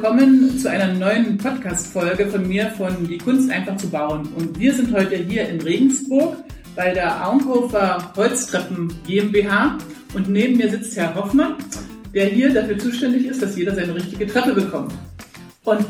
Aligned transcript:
willkommen 0.00 0.56
zu 0.56 0.70
einer 0.70 0.94
neuen 0.94 1.38
Podcast-Folge 1.38 2.28
von 2.28 2.46
mir 2.46 2.70
von 2.76 3.08
Die 3.08 3.18
Kunst 3.18 3.50
einfach 3.50 3.76
zu 3.78 3.90
bauen. 3.90 4.28
Und 4.36 4.56
wir 4.56 4.72
sind 4.72 4.94
heute 4.94 5.16
hier 5.16 5.48
in 5.48 5.60
Regensburg 5.60 6.36
bei 6.76 6.94
der 6.94 7.26
Auenhofer 7.26 8.12
Holztreppen 8.14 8.92
GmbH 9.08 9.76
und 10.14 10.28
neben 10.28 10.56
mir 10.56 10.70
sitzt 10.70 10.96
Herr 10.96 11.12
Hoffmann, 11.16 11.56
der 12.14 12.26
hier 12.26 12.54
dafür 12.54 12.78
zuständig 12.78 13.26
ist, 13.26 13.42
dass 13.42 13.56
jeder 13.56 13.74
seine 13.74 13.92
richtige 13.92 14.28
Treppe 14.28 14.52
bekommt. 14.52 14.92
Und 15.64 15.84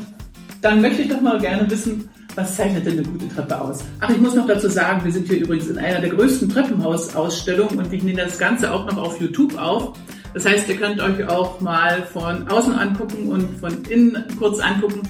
dann 0.62 0.80
möchte 0.80 1.02
ich 1.02 1.10
doch 1.10 1.20
mal 1.20 1.38
gerne 1.38 1.70
wissen, 1.70 2.08
was 2.34 2.56
zeichnet 2.56 2.86
denn 2.86 2.94
eine 2.94 3.02
gute 3.02 3.28
Treppe 3.28 3.60
aus? 3.60 3.84
Ach, 4.00 4.08
ich 4.08 4.18
muss 4.18 4.34
noch 4.34 4.46
dazu 4.46 4.68
sagen, 4.68 5.04
wir 5.04 5.12
sind 5.12 5.28
hier 5.28 5.40
übrigens 5.40 5.68
in 5.68 5.76
einer 5.76 6.00
der 6.00 6.08
größten 6.08 6.48
Treppenhausausstellungen 6.48 7.78
und 7.78 7.90
wir 7.90 8.02
nehmen 8.02 8.16
das 8.16 8.38
Ganze 8.38 8.72
auch 8.72 8.86
noch 8.86 8.96
auf 8.96 9.20
YouTube 9.20 9.60
auf. 9.60 9.98
Das 10.34 10.46
heißt, 10.46 10.68
ihr 10.68 10.76
könnt 10.76 11.00
euch 11.00 11.26
auch 11.28 11.60
mal 11.60 12.02
von 12.02 12.46
außen 12.48 12.74
angucken 12.74 13.28
und 13.28 13.58
von 13.58 13.82
innen 13.88 14.24
kurz 14.38 14.60
angucken, 14.60 15.02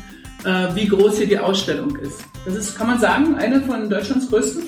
äh, 0.44 0.74
wie 0.74 0.86
groß 0.86 1.18
hier 1.18 1.26
die 1.26 1.38
Ausstellung 1.38 1.96
ist. 1.96 2.24
Das 2.44 2.54
ist, 2.54 2.76
kann 2.76 2.86
man 2.86 2.98
sagen, 2.98 3.34
eine 3.36 3.60
von 3.62 3.88
Deutschlands 3.90 4.28
größten? 4.28 4.62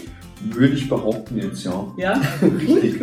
Würde 0.52 0.74
ich 0.74 0.88
behaupten 0.88 1.36
jetzt, 1.36 1.64
ja. 1.64 1.86
Ja? 1.96 2.20
Richtig. 2.42 3.00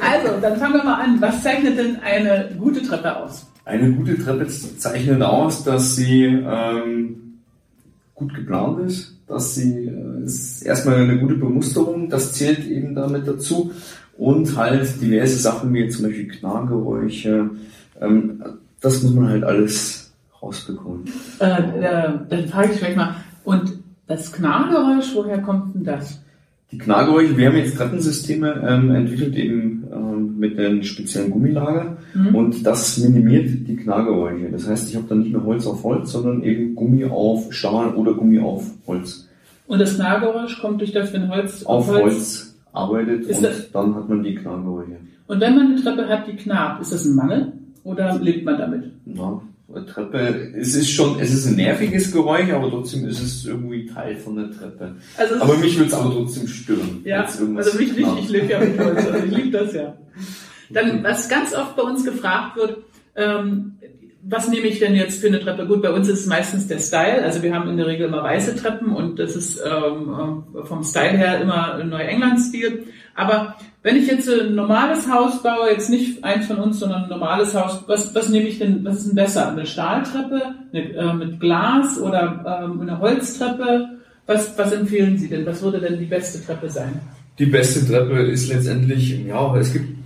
Also, 0.00 0.40
dann 0.40 0.58
fangen 0.58 0.74
wir 0.74 0.84
mal 0.84 1.02
an. 1.02 1.20
Was 1.20 1.42
zeichnet 1.42 1.78
denn 1.78 1.96
eine 1.96 2.50
gute 2.58 2.82
Treppe 2.82 3.16
aus? 3.16 3.46
Eine 3.64 3.90
gute 3.92 4.18
Treppe 4.18 4.46
zeichnet 4.46 5.22
aus, 5.22 5.64
dass 5.64 5.96
sie 5.96 6.24
ähm, 6.24 7.38
gut 8.14 8.34
geplant 8.34 8.80
ist, 8.86 9.16
dass 9.26 9.54
sie 9.54 9.86
äh, 9.86 10.24
ist 10.24 10.62
erstmal 10.62 10.96
eine 10.96 11.18
gute 11.18 11.34
Bemusterung, 11.34 12.08
das 12.08 12.32
zählt 12.32 12.66
eben 12.66 12.94
damit 12.94 13.26
dazu 13.26 13.72
und 14.18 14.56
halt 14.56 15.00
diverse 15.00 15.36
Sachen 15.36 15.72
wie 15.74 15.88
zum 15.88 16.06
Beispiel 16.06 16.28
Knargeräusche. 16.28 17.50
Ähm, 18.00 18.42
das 18.80 19.02
muss 19.02 19.14
man 19.14 19.28
halt 19.28 19.44
alles 19.44 20.12
rausbekommen. 20.42 21.04
Äh, 21.40 21.44
äh, 21.44 22.08
dann 22.28 22.48
frage 22.48 22.72
ich 22.72 22.78
vielleicht 22.78 22.96
mal, 22.96 23.16
und 23.44 23.72
das 24.06 24.32
Knargeräusch, 24.32 25.14
woher 25.14 25.38
kommt 25.38 25.74
denn 25.74 25.84
das? 25.84 26.20
Die 26.70 26.78
Knargeräusche, 26.78 27.36
wir 27.36 27.48
haben 27.48 27.56
jetzt 27.56 27.76
Treppensysteme 27.76 28.64
ähm, 28.66 28.90
entwickelt 28.94 29.36
eben 29.36 29.84
ähm, 29.92 30.38
mit 30.38 30.58
einem 30.58 30.82
speziellen 30.82 31.30
Gummilager 31.30 31.96
mhm. 32.14 32.34
und 32.34 32.66
das 32.66 32.98
minimiert 32.98 33.48
die 33.68 33.76
Knargeräusche. 33.76 34.50
Das 34.50 34.68
heißt, 34.68 34.90
ich 34.90 34.96
habe 34.96 35.06
dann 35.08 35.20
nicht 35.20 35.32
mehr 35.32 35.44
Holz 35.44 35.66
auf 35.66 35.84
Holz, 35.84 36.12
sondern 36.12 36.42
eben 36.42 36.74
Gummi 36.74 37.04
auf 37.04 37.52
Stahl 37.52 37.94
oder 37.94 38.14
Gummi 38.14 38.40
auf 38.40 38.64
Holz. 38.86 39.28
Und 39.66 39.78
das 39.78 39.94
Knargeräusch 39.94 40.60
kommt 40.60 40.80
durch 40.80 40.92
das, 40.92 41.12
wenn 41.12 41.28
Holz 41.28 41.64
auf, 41.64 41.88
auf 41.88 41.94
Holz, 41.94 42.02
Holz 42.02 42.53
arbeitet 42.74 43.26
ist 43.26 43.38
und 43.38 43.42
das, 43.44 43.70
dann 43.70 43.94
hat 43.94 44.08
man 44.08 44.22
die 44.22 44.34
Knarrgeräusche. 44.34 44.98
Und 45.26 45.40
wenn 45.40 45.54
man 45.54 45.66
eine 45.68 45.82
Treppe 45.82 46.08
hat, 46.08 46.26
die 46.26 46.36
knarrt, 46.36 46.82
ist 46.82 46.92
das 46.92 47.04
ein 47.04 47.14
Mangel 47.14 47.52
oder 47.84 48.18
lebt 48.18 48.44
man 48.44 48.58
damit? 48.58 48.90
Ja, 49.06 49.40
eine 49.74 49.86
Treppe, 49.86 50.52
es 50.56 50.74
ist 50.74 50.90
schon, 50.90 51.18
es 51.20 51.32
ist 51.32 51.46
ein 51.46 51.56
nerviges 51.56 52.12
Geräusch, 52.12 52.50
aber 52.50 52.68
trotzdem 52.68 53.06
ist 53.06 53.22
es 53.22 53.46
irgendwie 53.46 53.86
Teil 53.86 54.16
von 54.16 54.36
der 54.36 54.50
Treppe. 54.50 54.96
Also 55.16 55.40
aber 55.40 55.56
mich 55.56 55.76
würde 55.76 55.88
es 55.88 55.94
aber 55.94 56.12
trotzdem 56.12 56.46
stören. 56.46 57.00
Ja, 57.04 57.22
also 57.22 57.46
mich 57.46 57.96
nicht, 57.96 58.08
ich 58.20 58.28
lebe 58.28 58.46
ja 58.46 58.60
mit 58.60 58.78
Holz, 58.78 59.06
also 59.06 59.24
ich 59.24 59.34
liebe 59.34 59.50
das 59.50 59.72
ja. 59.72 59.94
Dann, 60.70 61.02
was 61.02 61.28
ganz 61.28 61.54
oft 61.54 61.76
bei 61.76 61.82
uns 61.82 62.04
gefragt 62.04 62.56
wird, 62.56 62.78
ähm, 63.16 63.73
was 64.26 64.48
nehme 64.48 64.66
ich 64.66 64.78
denn 64.78 64.94
jetzt 64.94 65.20
für 65.20 65.26
eine 65.26 65.40
Treppe? 65.40 65.66
Gut, 65.66 65.82
bei 65.82 65.90
uns 65.90 66.08
ist 66.08 66.20
es 66.20 66.26
meistens 66.26 66.66
der 66.66 66.78
Style. 66.78 67.22
Also 67.22 67.42
wir 67.42 67.54
haben 67.54 67.68
in 67.68 67.76
der 67.76 67.86
Regel 67.86 68.08
immer 68.08 68.22
weiße 68.22 68.56
Treppen 68.56 68.94
und 68.94 69.18
das 69.18 69.36
ist 69.36 69.62
ähm, 69.64 70.44
äh, 70.54 70.64
vom 70.64 70.82
Style 70.82 71.16
her 71.18 71.40
immer 71.40 71.82
Neuengland-Stil. 71.84 72.84
Aber 73.14 73.56
wenn 73.82 73.96
ich 73.96 74.06
jetzt 74.06 74.28
ein 74.28 74.54
normales 74.54 75.10
Haus 75.10 75.42
baue, 75.42 75.70
jetzt 75.70 75.90
nicht 75.90 76.24
eins 76.24 76.46
von 76.46 76.56
uns, 76.56 76.80
sondern 76.80 77.04
ein 77.04 77.10
normales 77.10 77.54
Haus, 77.54 77.84
was, 77.86 78.14
was 78.14 78.30
nehme 78.30 78.48
ich 78.48 78.58
denn, 78.58 78.84
was 78.84 78.98
ist 78.98 79.08
denn 79.08 79.16
besser? 79.16 79.52
Eine 79.52 79.66
Stahltreppe 79.66 80.54
eine, 80.72 80.92
äh, 80.94 81.12
mit 81.12 81.38
Glas 81.38 81.98
oder 82.00 82.62
ähm, 82.64 82.80
eine 82.80 82.98
Holztreppe? 82.98 83.90
Was, 84.26 84.56
was 84.56 84.72
empfehlen 84.72 85.18
Sie 85.18 85.28
denn? 85.28 85.44
Was 85.44 85.62
würde 85.62 85.80
denn 85.80 85.98
die 85.98 86.06
beste 86.06 86.44
Treppe 86.44 86.70
sein? 86.70 86.98
Die 87.38 87.46
beste 87.46 87.86
Treppe 87.86 88.22
ist 88.22 88.48
letztendlich, 88.48 89.18
ja, 89.26 89.54
es 89.56 89.72
gibt 89.72 90.03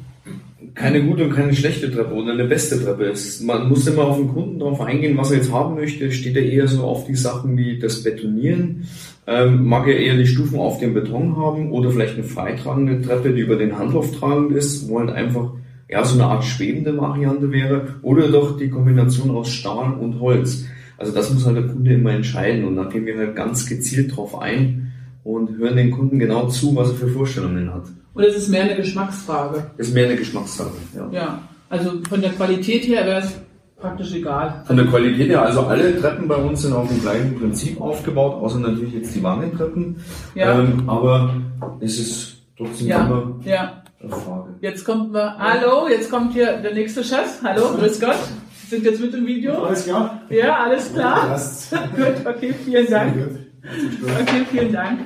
keine 0.75 1.03
gute 1.03 1.25
und 1.25 1.35
keine 1.35 1.55
schlechte 1.55 1.91
Treppe 1.91 2.15
oder 2.15 2.33
eine 2.33 2.45
beste 2.45 2.83
Treppe 2.83 3.05
ist. 3.05 3.43
Man 3.43 3.69
muss 3.69 3.87
immer 3.87 4.05
auf 4.05 4.17
den 4.17 4.29
Kunden 4.29 4.59
darauf 4.59 4.81
eingehen, 4.81 5.17
was 5.17 5.31
er 5.31 5.39
jetzt 5.39 5.53
haben 5.53 5.75
möchte. 5.75 6.11
Steht 6.13 6.37
er 6.37 6.45
eher 6.45 6.69
so 6.69 6.85
auf 6.85 7.07
die 7.07 7.17
Sachen 7.17 7.57
wie 7.57 7.79
das 7.79 8.03
Betonieren? 8.03 8.87
Ähm, 9.27 9.67
mag 9.67 9.87
er 9.87 9.99
eher 9.99 10.17
die 10.17 10.27
Stufen 10.27 10.59
auf 10.59 10.79
dem 10.79 10.95
Beton 10.95 11.37
haben 11.37 11.71
oder 11.71 11.91
vielleicht 11.91 12.15
eine 12.15 12.25
freitragende 12.25 13.03
Treppe, 13.03 13.35
die 13.35 13.43
über 13.43 13.57
den 13.57 13.79
Handlauf 13.79 14.17
tragend 14.19 14.53
ist, 14.53 14.89
wo 14.89 15.01
halt 15.01 15.11
einfach 15.11 15.53
ja, 15.89 16.05
so 16.05 16.15
eine 16.15 16.31
Art 16.31 16.45
schwebende 16.45 16.97
Variante 16.97 17.51
wäre 17.51 17.95
oder 18.03 18.29
doch 18.29 18.57
die 18.57 18.69
Kombination 18.69 19.31
aus 19.31 19.51
Stahl 19.51 19.95
und 19.95 20.21
Holz. 20.21 20.67
Also 20.99 21.13
das 21.13 21.33
muss 21.33 21.47
halt 21.47 21.57
der 21.57 21.67
Kunde 21.67 21.95
immer 21.95 22.13
entscheiden 22.13 22.65
und 22.65 22.77
da 22.77 22.85
gehen 22.85 23.07
wir 23.07 23.17
halt 23.17 23.37
ganz 23.37 23.67
gezielt 23.67 24.17
drauf 24.17 24.39
ein 24.39 24.93
und 25.25 25.57
hören 25.59 25.77
den 25.77 25.91
Kunden 25.91 26.19
genau 26.19 26.49
zu, 26.49 26.75
was 26.75 26.91
er 26.91 26.97
für 26.97 27.09
Vorstellungen 27.09 27.73
hat. 27.73 27.87
Es 28.19 28.37
ist 28.37 28.49
mehr 28.49 28.65
eine 28.65 28.77
Geschmacksfrage? 28.77 29.71
Es 29.77 29.89
ist 29.89 29.95
mehr 29.95 30.07
eine 30.07 30.17
Geschmacksfrage, 30.17 30.71
ja. 30.95 31.09
Ja, 31.11 31.43
also 31.69 31.93
von 32.09 32.21
der 32.21 32.33
Qualität 32.33 32.87
her 32.87 33.07
wäre 33.07 33.21
es 33.21 33.33
praktisch 33.81 34.13
egal. 34.15 34.63
Von 34.67 34.77
der 34.77 34.87
Qualität 34.87 35.29
her, 35.29 35.43
also 35.43 35.63
alle 35.63 36.01
Treppen 36.01 36.27
bei 36.27 36.37
uns 36.37 36.63
sind 36.63 36.73
auf 36.73 36.89
dem 36.89 37.01
gleichen 37.01 37.39
Prinzip 37.39 37.81
aufgebaut, 37.81 38.43
außer 38.43 38.59
natürlich 38.59 38.95
jetzt 38.95 39.15
die 39.15 39.23
Wangentreppen. 39.23 39.97
Ja. 40.35 40.59
Ähm, 40.59 40.89
aber 40.89 41.35
es 41.81 41.99
ist 41.99 42.37
trotzdem 42.57 42.89
ja. 42.89 43.07
immer 43.07 43.37
ja. 43.45 43.83
eine 44.01 44.11
Frage. 44.11 44.55
Jetzt 44.61 44.85
kommt 44.85 45.13
wir, 45.13 45.39
hallo, 45.39 45.89
jetzt 45.89 46.11
kommt 46.11 46.33
hier 46.33 46.59
der 46.59 46.75
nächste 46.75 47.05
Chef. 47.05 47.41
Hallo, 47.45 47.75
grüß 47.77 48.01
Gott. 48.01 48.19
Sind 48.69 48.85
jetzt 48.85 49.01
mit 49.01 49.15
dem 49.15 49.27
Video? 49.27 49.63
Alles 49.63 49.85
klar? 49.85 50.23
Ja, 50.29 50.65
alles 50.65 50.93
klar. 50.93 51.41
Gut, 51.97 52.27
okay, 52.27 52.55
vielen 52.65 52.91
Dank. 52.91 53.15
Okay, 54.21 54.45
vielen 54.51 54.73
Dank. 54.73 55.01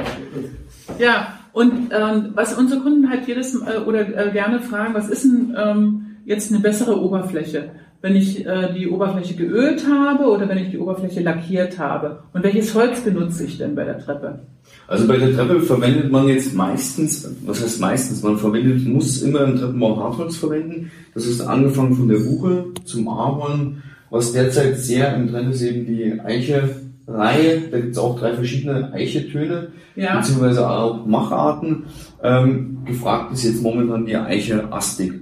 Ja, 0.99 1.39
und 1.53 1.91
ähm, 1.91 2.31
was 2.35 2.57
unsere 2.57 2.81
Kunden 2.81 3.11
halt 3.11 3.27
jedes 3.27 3.55
äh, 3.55 3.81
oder 3.87 4.01
äh, 4.01 4.31
gerne 4.33 4.61
fragen, 4.61 4.95
was 4.95 5.09
ist 5.09 5.25
denn 5.25 5.55
ähm, 5.57 6.07
jetzt 6.25 6.51
eine 6.51 6.61
bessere 6.61 7.01
Oberfläche? 7.01 7.71
Wenn 8.01 8.17
ich 8.17 8.45
äh, 8.45 8.73
die 8.73 8.89
Oberfläche 8.89 9.35
geölt 9.35 9.87
habe 9.87 10.25
oder 10.25 10.49
wenn 10.49 10.59
ich 10.59 10.71
die 10.71 10.79
Oberfläche 10.79 11.21
lackiert 11.21 11.79
habe? 11.79 12.23
Und 12.33 12.43
welches 12.43 12.75
Holz 12.75 13.01
benutze 13.01 13.45
ich 13.45 13.59
denn 13.59 13.75
bei 13.75 13.85
der 13.85 13.99
Treppe? 13.99 14.41
Also 14.89 15.07
bei 15.07 15.19
der 15.19 15.35
Treppe 15.35 15.61
verwendet 15.61 16.11
man 16.11 16.27
jetzt 16.27 16.55
meistens, 16.55 17.31
was 17.47 17.63
heißt 17.63 17.81
meistens, 17.81 18.23
man 18.23 18.39
verwendet, 18.39 18.87
muss 18.87 19.23
immer 19.23 19.45
im 19.45 19.57
Treppenbau 19.57 19.97
Hartholz 19.97 20.37
verwenden. 20.37 20.91
Das 21.15 21.27
ist 21.27 21.41
angefangen 21.43 21.95
von 21.95 22.09
der 22.09 22.19
Buche 22.19 22.65
zum 22.85 23.09
Ahorn, 23.09 23.83
was 24.11 24.33
derzeit 24.33 24.79
sehr 24.79 25.15
im 25.15 25.31
Trend 25.31 25.55
ist, 25.55 25.63
eben 25.63 25.87
die 25.87 26.21
Eiche, 26.21 26.82
Reihe, 27.13 27.63
da 27.71 27.79
gibt 27.79 27.93
es 27.93 27.99
auch 27.99 28.19
drei 28.19 28.35
verschiedene 28.35 28.93
Eichetöne, 28.93 29.69
ja. 29.97 30.17
beziehungsweise 30.17 30.69
auch 30.69 31.07
Macharten. 31.07 31.85
Ähm, 32.23 32.79
gefragt 32.85 33.33
ist 33.33 33.45
jetzt 33.45 33.63
momentan 33.63 34.07
die 34.07 34.17
Eiche 34.17 34.73
Astig. 34.73 35.13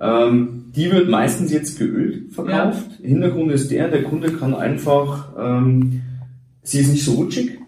Ähm, 0.00 0.66
die 0.74 0.90
wird 0.90 1.10
meistens 1.10 1.52
jetzt 1.52 1.78
geölt 1.78 2.32
verkauft. 2.32 2.90
Ja. 3.00 3.08
Hintergrund 3.08 3.52
ist 3.52 3.70
der, 3.70 3.88
der 3.88 4.02
Kunde 4.02 4.32
kann 4.32 4.54
einfach, 4.54 5.28
ähm, 5.38 6.02
sie 6.62 6.80
ist 6.80 6.92
nicht 6.92 7.04
so 7.04 7.12
rutschig, 7.12 7.58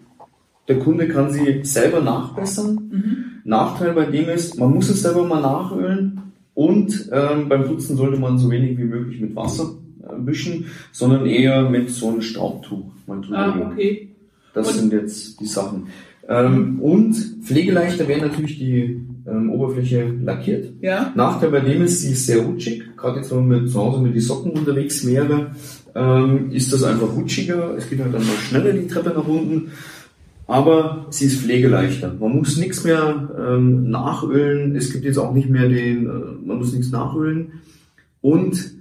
der 0.67 0.79
Kunde 0.79 1.07
kann 1.07 1.31
sie 1.31 1.61
selber 1.63 2.01
nachbessern. 2.01 2.75
Mhm. 2.91 3.17
Nachteil 3.43 3.93
bei 3.93 4.05
dem 4.05 4.29
ist, 4.29 4.57
man 4.57 4.71
muss 4.71 4.89
es 4.89 5.01
selber 5.01 5.25
mal 5.25 5.41
nachölen 5.41 6.21
und 6.53 7.09
ähm, 7.11 7.49
beim 7.49 7.65
Putzen 7.65 7.97
sollte 7.97 8.19
man 8.19 8.37
so 8.37 8.49
wenig 8.49 8.77
wie 8.77 8.85
möglich 8.85 9.19
mit 9.19 9.35
Wasser 9.35 9.71
wischen, 10.17 10.65
sondern 10.91 11.25
eher 11.25 11.69
mit 11.69 11.89
so 11.89 12.09
einem 12.09 12.21
Staubtuch 12.21 12.91
mal 13.07 13.21
drüber 13.21 13.37
ah, 13.37 13.71
okay. 13.71 14.09
Das 14.53 14.67
und 14.67 14.73
sind 14.75 14.93
jetzt 14.93 15.39
die 15.39 15.45
Sachen. 15.45 15.87
Ähm, 16.27 16.79
und 16.79 17.15
pflegeleichter 17.43 18.07
wäre 18.07 18.27
natürlich 18.27 18.57
die 18.57 19.01
ähm, 19.27 19.51
Oberfläche 19.51 20.13
lackiert. 20.23 20.73
Ja. 20.81 21.11
Nachteil 21.15 21.51
bei 21.51 21.59
dem 21.59 21.81
ist, 21.83 22.01
sie 22.01 22.13
ist 22.13 22.25
sehr 22.25 22.43
rutschig. 22.43 22.83
Gerade 22.95 23.17
jetzt, 23.17 23.35
wenn 23.35 23.47
man 23.47 23.67
zu 23.67 23.79
Hause 23.79 24.01
mit 24.01 24.15
die 24.15 24.21
Socken 24.21 24.51
unterwegs 24.51 25.05
wäre, 25.05 25.51
ähm, 25.95 26.51
ist 26.51 26.71
das 26.71 26.83
einfach 26.83 27.13
rutschiger. 27.13 27.75
Es 27.77 27.89
geht 27.89 27.99
halt 27.99 28.13
dann 28.13 28.25
mal 28.25 28.37
schneller 28.37 28.71
die 28.73 28.87
Treppe 28.87 29.09
nach 29.09 29.27
unten. 29.27 29.71
Aber 30.47 31.07
sie 31.09 31.25
ist 31.25 31.41
pflegeleichter. 31.41 32.15
Man 32.19 32.37
muss 32.37 32.57
nichts 32.57 32.83
mehr 32.83 33.29
ähm, 33.37 33.89
nachölen. 33.89 34.75
Es 34.75 34.91
gibt 34.91 35.05
jetzt 35.05 35.17
auch 35.17 35.33
nicht 35.33 35.49
mehr 35.49 35.67
den, 35.67 36.05
äh, 36.05 36.45
man 36.45 36.57
muss 36.57 36.73
nichts 36.73 36.91
nachölen. 36.91 37.53
Und 38.21 38.71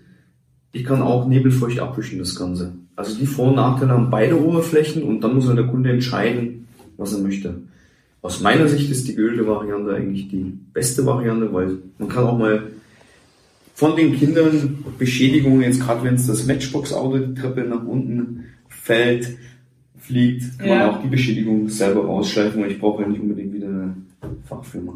ich 0.72 0.84
kann 0.84 1.02
auch 1.02 1.28
nebelfeucht 1.28 1.78
abwischen, 1.78 2.18
das 2.18 2.34
Ganze. 2.34 2.72
Also 2.96 3.16
die 3.18 3.26
Vor- 3.26 3.48
und 3.48 3.56
Nachteile 3.56 3.92
haben 3.92 4.10
beide 4.10 4.42
Oberflächen 4.42 5.02
und 5.02 5.20
dann 5.22 5.34
muss 5.34 5.46
der 5.46 5.66
Kunde 5.66 5.90
entscheiden, 5.90 6.66
was 6.96 7.12
er 7.12 7.20
möchte. 7.20 7.54
Aus 8.22 8.40
meiner 8.40 8.68
Sicht 8.68 8.90
ist 8.90 9.08
die 9.08 9.14
geölte 9.14 9.46
Variante 9.46 9.94
eigentlich 9.94 10.28
die 10.28 10.52
beste 10.72 11.04
Variante, 11.04 11.52
weil 11.52 11.78
man 11.98 12.08
kann 12.08 12.24
auch 12.24 12.38
mal 12.38 12.62
von 13.74 13.96
den 13.96 14.16
Kindern 14.16 14.84
Beschädigungen, 14.98 15.62
jetzt 15.62 15.80
gerade 15.80 16.04
wenn 16.04 16.14
es 16.14 16.26
das 16.26 16.46
Matchbox-Auto 16.46 17.18
die 17.18 17.34
Treppe 17.34 17.62
nach 17.62 17.84
unten 17.84 18.44
fällt, 18.68 19.36
fliegt, 19.98 20.58
kann 20.58 20.68
ja. 20.68 20.74
man 20.78 20.90
auch 20.90 21.02
die 21.02 21.08
Beschädigung 21.08 21.68
selber 21.68 22.04
rausschleifen, 22.04 22.62
weil 22.62 22.70
ich 22.70 22.80
brauche 22.80 23.02
ja 23.02 23.08
nicht 23.08 23.20
unbedingt 23.20 23.52
wieder 23.52 23.68
eine 23.68 23.96
Fachfirma. 24.44 24.92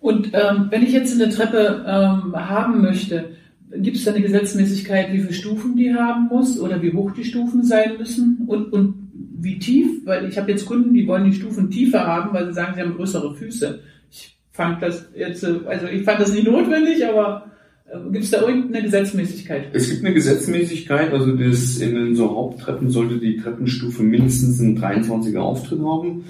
Und 0.00 0.30
ähm, 0.34 0.66
wenn 0.70 0.82
ich 0.82 0.92
jetzt 0.92 1.20
eine 1.20 1.32
Treppe 1.32 1.84
ähm, 1.86 2.34
haben 2.34 2.82
möchte, 2.82 3.30
Gibt 3.74 3.96
es 3.96 4.04
da 4.04 4.12
eine 4.12 4.22
Gesetzmäßigkeit, 4.22 5.12
wie 5.12 5.20
viele 5.20 5.32
Stufen 5.32 5.76
die 5.76 5.92
haben 5.92 6.28
muss 6.28 6.58
oder 6.60 6.80
wie 6.82 6.92
hoch 6.92 7.10
die 7.12 7.24
Stufen 7.24 7.64
sein 7.64 7.96
müssen 7.98 8.44
und, 8.46 8.72
und 8.72 8.94
wie 9.38 9.58
tief? 9.58 10.04
Weil 10.04 10.28
ich 10.28 10.38
habe 10.38 10.50
jetzt 10.50 10.66
Kunden, 10.66 10.94
die 10.94 11.06
wollen 11.06 11.24
die 11.24 11.36
Stufen 11.36 11.70
tiefer 11.70 12.06
haben, 12.06 12.32
weil 12.32 12.46
sie 12.46 12.54
sagen, 12.54 12.74
sie 12.74 12.80
haben 12.80 12.94
größere 12.94 13.34
Füße. 13.34 13.80
Ich 14.10 14.36
fand 14.52 14.82
das 14.82 15.08
jetzt, 15.16 15.44
also 15.44 15.86
ich 15.86 16.04
fand 16.04 16.20
das 16.20 16.32
nicht 16.32 16.46
notwendig, 16.46 17.04
aber 17.04 17.50
äh, 17.86 17.98
gibt 18.12 18.24
es 18.24 18.30
da 18.30 18.46
irgendeine 18.46 18.84
Gesetzmäßigkeit? 18.84 19.68
Es 19.72 19.90
gibt 19.90 20.04
eine 20.04 20.14
Gesetzmäßigkeit, 20.14 21.12
also 21.12 21.32
das 21.32 21.78
in 21.78 22.14
so 22.14 22.30
Haupttreppen 22.30 22.90
sollte 22.90 23.18
die 23.18 23.36
Treppenstufe 23.36 24.02
mindestens 24.02 24.60
einen 24.60 24.78
23er 24.78 25.38
Auftritt 25.38 25.80
haben. 25.80 26.24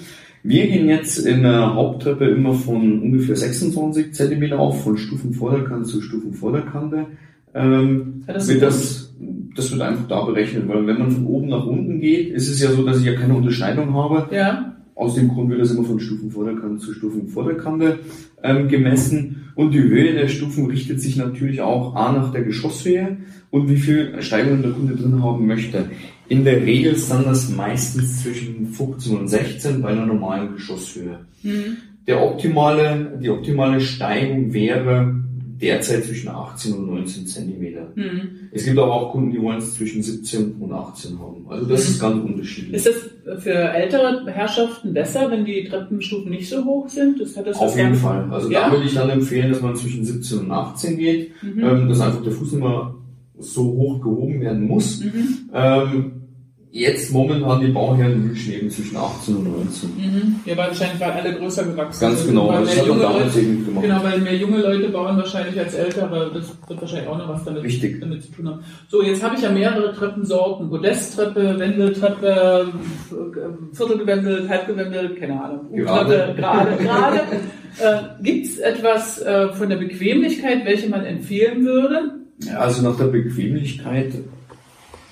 Wir 0.48 0.68
gehen 0.68 0.88
jetzt 0.88 1.18
in 1.26 1.42
der 1.42 1.74
Haupttreppe 1.74 2.26
immer 2.26 2.54
von 2.54 3.02
ungefähr 3.02 3.34
26 3.34 4.14
cm 4.14 4.52
auf, 4.52 4.84
von 4.84 4.96
Stufenvorderkante 4.96 5.88
zu 5.88 6.00
Stufenvorderkante. 6.00 7.06
Ähm, 7.52 8.22
das, 8.28 8.46
wird 8.46 8.62
das, 8.62 9.12
das 9.56 9.72
wird 9.72 9.82
einfach 9.82 10.06
da 10.06 10.24
berechnet, 10.24 10.68
weil 10.68 10.86
wenn 10.86 11.00
man 11.00 11.10
von 11.10 11.26
oben 11.26 11.48
nach 11.48 11.66
unten 11.66 11.98
geht, 11.98 12.30
ist 12.30 12.48
es 12.48 12.62
ja 12.62 12.70
so, 12.70 12.86
dass 12.86 13.00
ich 13.00 13.06
ja 13.06 13.14
keine 13.14 13.34
Unterscheidung 13.34 13.92
habe. 13.94 14.32
Ja. 14.32 14.76
Aus 14.94 15.16
dem 15.16 15.28
Grund 15.28 15.50
wird 15.50 15.60
das 15.60 15.72
immer 15.72 15.82
von 15.82 15.98
Stufenvorderkante 15.98 16.78
zu 16.78 16.92
Stufenvorderkante 16.92 17.98
ähm, 18.44 18.68
gemessen. 18.68 19.50
Und 19.56 19.72
die 19.72 19.82
Höhe 19.82 20.12
der 20.12 20.28
Stufen 20.28 20.66
richtet 20.66 21.00
sich 21.00 21.16
natürlich 21.16 21.60
auch 21.60 21.96
A 21.96 22.12
nach 22.12 22.30
der 22.30 22.42
Geschosshöhe 22.42 23.16
und 23.50 23.68
wie 23.68 23.76
viel 23.76 24.14
Steigerung 24.20 24.62
der 24.62 24.70
Kunde 24.70 24.94
drin 24.94 25.24
haben 25.24 25.44
möchte. 25.44 25.86
In 26.28 26.44
der 26.44 26.62
Regel 26.62 26.96
sind 26.96 27.26
das 27.26 27.48
meistens 27.50 28.22
zwischen 28.22 28.68
15 28.68 29.16
und 29.16 29.28
16 29.28 29.82
bei 29.82 29.90
einer 29.90 30.06
normalen 30.06 30.54
Geschosshöhe. 30.54 31.20
Mhm. 31.42 31.76
Der 32.06 32.22
optimale, 32.22 33.18
die 33.20 33.30
optimale 33.30 33.80
Steigung 33.80 34.52
wäre 34.52 35.14
derzeit 35.60 36.04
zwischen 36.04 36.28
18 36.28 36.74
und 36.74 36.86
19 36.86 37.26
Zentimeter. 37.26 37.92
Mhm. 37.94 38.48
Es 38.52 38.64
gibt 38.64 38.78
aber 38.78 38.92
auch 38.92 39.12
Kunden, 39.12 39.32
die 39.32 39.40
wollen 39.40 39.58
es 39.58 39.74
zwischen 39.74 40.02
17 40.02 40.52
und 40.60 40.72
18 40.72 41.18
haben. 41.18 41.46
Also 41.48 41.64
das 41.66 41.84
mhm. 41.84 41.90
ist 41.90 42.00
ganz 42.00 42.24
unterschiedlich. 42.24 42.74
Ist 42.74 42.86
das 42.86 43.42
für 43.42 43.54
ältere 43.54 44.26
Herrschaften 44.26 44.92
besser, 44.92 45.30
wenn 45.30 45.44
die 45.44 45.64
Treppenstufen 45.64 46.30
nicht 46.30 46.48
so 46.48 46.64
hoch 46.64 46.88
sind? 46.88 47.20
Das 47.20 47.36
hat 47.36 47.46
das 47.46 47.56
Auf 47.56 47.76
jeden 47.76 47.94
Fall. 47.94 48.28
Also 48.30 48.50
ja? 48.50 48.66
da 48.66 48.72
würde 48.72 48.86
ich 48.86 48.94
dann 48.94 49.10
empfehlen, 49.10 49.50
dass 49.50 49.62
man 49.62 49.76
zwischen 49.76 50.04
17 50.04 50.40
und 50.40 50.50
18 50.50 50.98
geht, 50.98 51.30
mhm. 51.42 51.64
ähm, 51.64 51.88
dass 51.88 52.00
einfach 52.00 52.22
der 52.22 52.32
Fuß 52.32 52.52
immer 52.52 52.94
so 53.38 53.64
hoch 53.64 54.00
gehoben 54.00 54.40
werden 54.40 54.66
muss. 54.66 55.00
Mhm. 55.00 55.50
Ähm, 55.52 56.12
jetzt 56.76 57.12
momentan 57.12 57.60
die 57.60 57.68
Bauherren 57.68 58.28
wünschen 58.28 58.52
eben 58.52 58.70
zwischen 58.70 58.96
18 58.96 59.36
und 59.36 59.44
19. 59.44 59.90
Mhm. 59.96 60.40
Ja, 60.44 60.56
weil 60.56 60.68
wahrscheinlich 60.68 61.00
weil 61.00 61.10
alle 61.10 61.34
größer 61.34 61.64
gewachsen 61.64 62.00
Ganz 62.00 62.18
sind. 62.18 62.28
genau, 62.28 62.52
das 62.52 62.78
hat 62.78 62.86
man 62.86 63.00
damals 63.00 63.34
Leute, 63.34 63.46
eben 63.46 63.64
gemacht. 63.64 63.84
Genau, 63.84 64.02
weil 64.02 64.18
mehr 64.20 64.36
junge 64.36 64.58
Leute 64.58 64.88
bauen 64.90 65.16
wahrscheinlich 65.16 65.58
als 65.58 65.74
ältere, 65.74 66.30
das 66.34 66.54
wird 66.68 66.80
wahrscheinlich 66.80 67.08
auch 67.08 67.18
noch 67.18 67.28
was 67.28 67.44
damit, 67.44 68.02
damit 68.02 68.22
zu 68.22 68.32
tun 68.32 68.48
haben. 68.48 68.60
So, 68.88 69.02
jetzt 69.02 69.22
habe 69.22 69.36
ich 69.36 69.42
ja 69.42 69.50
mehrere 69.50 69.94
Treppensorten. 69.94 70.68
Podesttreppe, 70.68 71.58
Wendeltreppe, 71.58 72.68
Viertelgewendelt, 73.72 74.48
Halbgewendelt, 74.48 75.18
keine 75.18 75.42
Ahnung. 75.42 75.72
Gerade. 75.74 76.34
Gerade, 76.36 76.76
gerade. 76.76 77.18
äh, 77.78 78.22
Gibt 78.22 78.46
es 78.46 78.58
etwas 78.58 79.22
äh, 79.22 79.48
von 79.52 79.70
der 79.70 79.76
Bequemlichkeit, 79.76 80.66
welche 80.66 80.90
man 80.90 81.04
empfehlen 81.04 81.64
würde? 81.64 82.25
Ja, 82.44 82.58
also 82.58 82.82
nach 82.82 82.96
der 82.96 83.06
Bequemlichkeit 83.06 84.12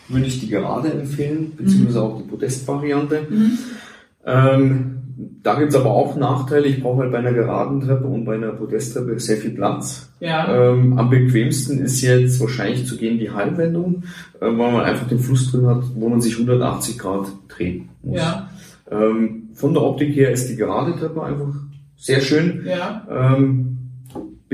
würde 0.09 0.27
ich 0.27 0.41
die 0.41 0.49
gerade 0.49 0.93
empfehlen, 0.93 1.53
beziehungsweise 1.57 2.01
mhm. 2.01 2.05
auch 2.05 2.23
die 2.23 2.29
Podestvariante. 2.29 3.27
Mhm. 3.29 3.59
Ähm, 4.27 4.95
da 5.43 5.55
gibt's 5.55 5.77
aber 5.77 5.91
auch 5.91 6.17
Nachteile. 6.17 6.67
Ich 6.67 6.83
brauche 6.83 7.03
halt 7.03 7.13
bei 7.13 7.19
einer 7.19 7.33
geraden 7.33 7.81
Treppe 7.81 8.07
und 8.07 8.25
bei 8.25 8.35
einer 8.35 8.53
Podesttreppe 8.53 9.19
sehr 9.21 9.37
viel 9.37 9.53
Platz. 9.53 10.11
Ja. 10.21 10.73
Ähm, 10.73 10.99
am 10.99 11.09
bequemsten 11.09 11.79
ist 11.79 12.01
jetzt 12.03 12.41
wahrscheinlich 12.41 12.87
zu 12.87 12.97
gehen 12.97 13.19
die 13.19 13.31
Halbwendung, 13.31 14.03
äh, 14.41 14.47
weil 14.47 14.73
man 14.73 14.81
einfach 14.81 15.07
den 15.07 15.21
Fluss 15.21 15.51
drin 15.51 15.67
hat, 15.67 15.85
wo 15.95 16.09
man 16.09 16.21
sich 16.21 16.35
180 16.35 16.99
Grad 16.99 17.29
drehen 17.49 17.91
muss. 18.03 18.19
Ja. 18.19 18.51
Ähm, 18.91 19.51
von 19.55 19.73
der 19.73 19.83
Optik 19.83 20.15
her 20.17 20.31
ist 20.31 20.49
die 20.49 20.57
gerade 20.57 20.99
Treppe 20.99 21.23
einfach 21.23 21.55
sehr 21.97 22.21
schön. 22.21 22.65
Ja. 22.67 23.07
Ähm, 23.09 23.84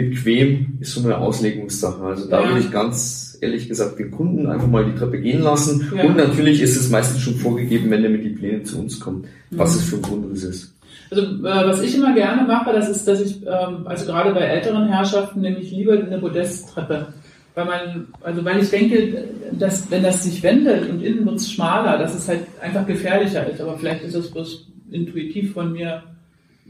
bequem 0.09 0.79
ist 0.81 0.95
so 0.95 1.03
eine 1.03 1.19
Auslegungssache. 1.19 2.03
Also 2.03 2.29
da 2.29 2.43
ja. 2.43 2.49
würde 2.49 2.61
ich 2.61 2.71
ganz 2.71 3.39
ehrlich 3.41 3.69
gesagt 3.69 3.99
den 3.99 4.11
Kunden 4.11 4.47
einfach 4.47 4.69
mal 4.69 4.85
die 4.85 4.95
Treppe 4.95 5.21
gehen 5.21 5.43
lassen. 5.43 5.91
Ja. 5.97 6.05
Und 6.05 6.17
natürlich 6.17 6.61
ist 6.61 6.77
es 6.77 6.91
meistens 6.91 7.21
schon 7.21 7.37
vorgegeben, 7.37 7.91
wenn 7.91 8.05
er 8.05 8.11
mit 8.11 8.25
die 8.25 8.31
Pläne 8.31 8.63
zu 8.63 8.79
uns 8.79 9.01
kommt, 9.01 9.27
was 9.51 9.75
mhm. 9.75 9.79
es 9.79 9.85
für 9.85 9.97
ein 9.97 10.03
Grundriss 10.03 10.45
ist. 10.45 10.75
Also 11.11 11.23
äh, 11.23 11.43
was 11.43 11.83
ich 11.83 11.97
immer 11.97 12.15
gerne 12.15 12.47
mache, 12.47 12.73
das 12.73 12.89
ist, 12.89 13.07
dass 13.09 13.21
ich, 13.21 13.43
ähm, 13.43 13.87
also 13.87 14.07
gerade 14.07 14.33
bei 14.33 14.41
älteren 14.41 14.89
Herrschaften, 14.89 15.41
nämlich 15.41 15.71
lieber 15.73 15.95
eine 15.95 16.19
Podesttreppe. 16.19 17.09
Weil 17.55 17.65
man, 17.65 18.07
also 18.23 18.45
weil 18.45 18.63
ich 18.63 18.71
denke, 18.71 19.25
dass 19.53 19.91
wenn 19.91 20.05
das 20.05 20.23
sich 20.23 20.41
wendet 20.43 20.89
und 20.89 21.03
innen 21.03 21.27
wird 21.27 21.37
es 21.37 21.51
schmaler, 21.51 21.99
dass 21.99 22.15
es 22.15 22.29
halt 22.29 22.43
einfach 22.61 22.87
gefährlicher 22.87 23.49
ist. 23.51 23.61
Aber 23.61 23.77
vielleicht 23.77 24.05
ist 24.05 24.15
das 24.15 24.31
bloß 24.31 24.69
intuitiv 24.93 25.53
von 25.53 25.73
mir 25.73 26.03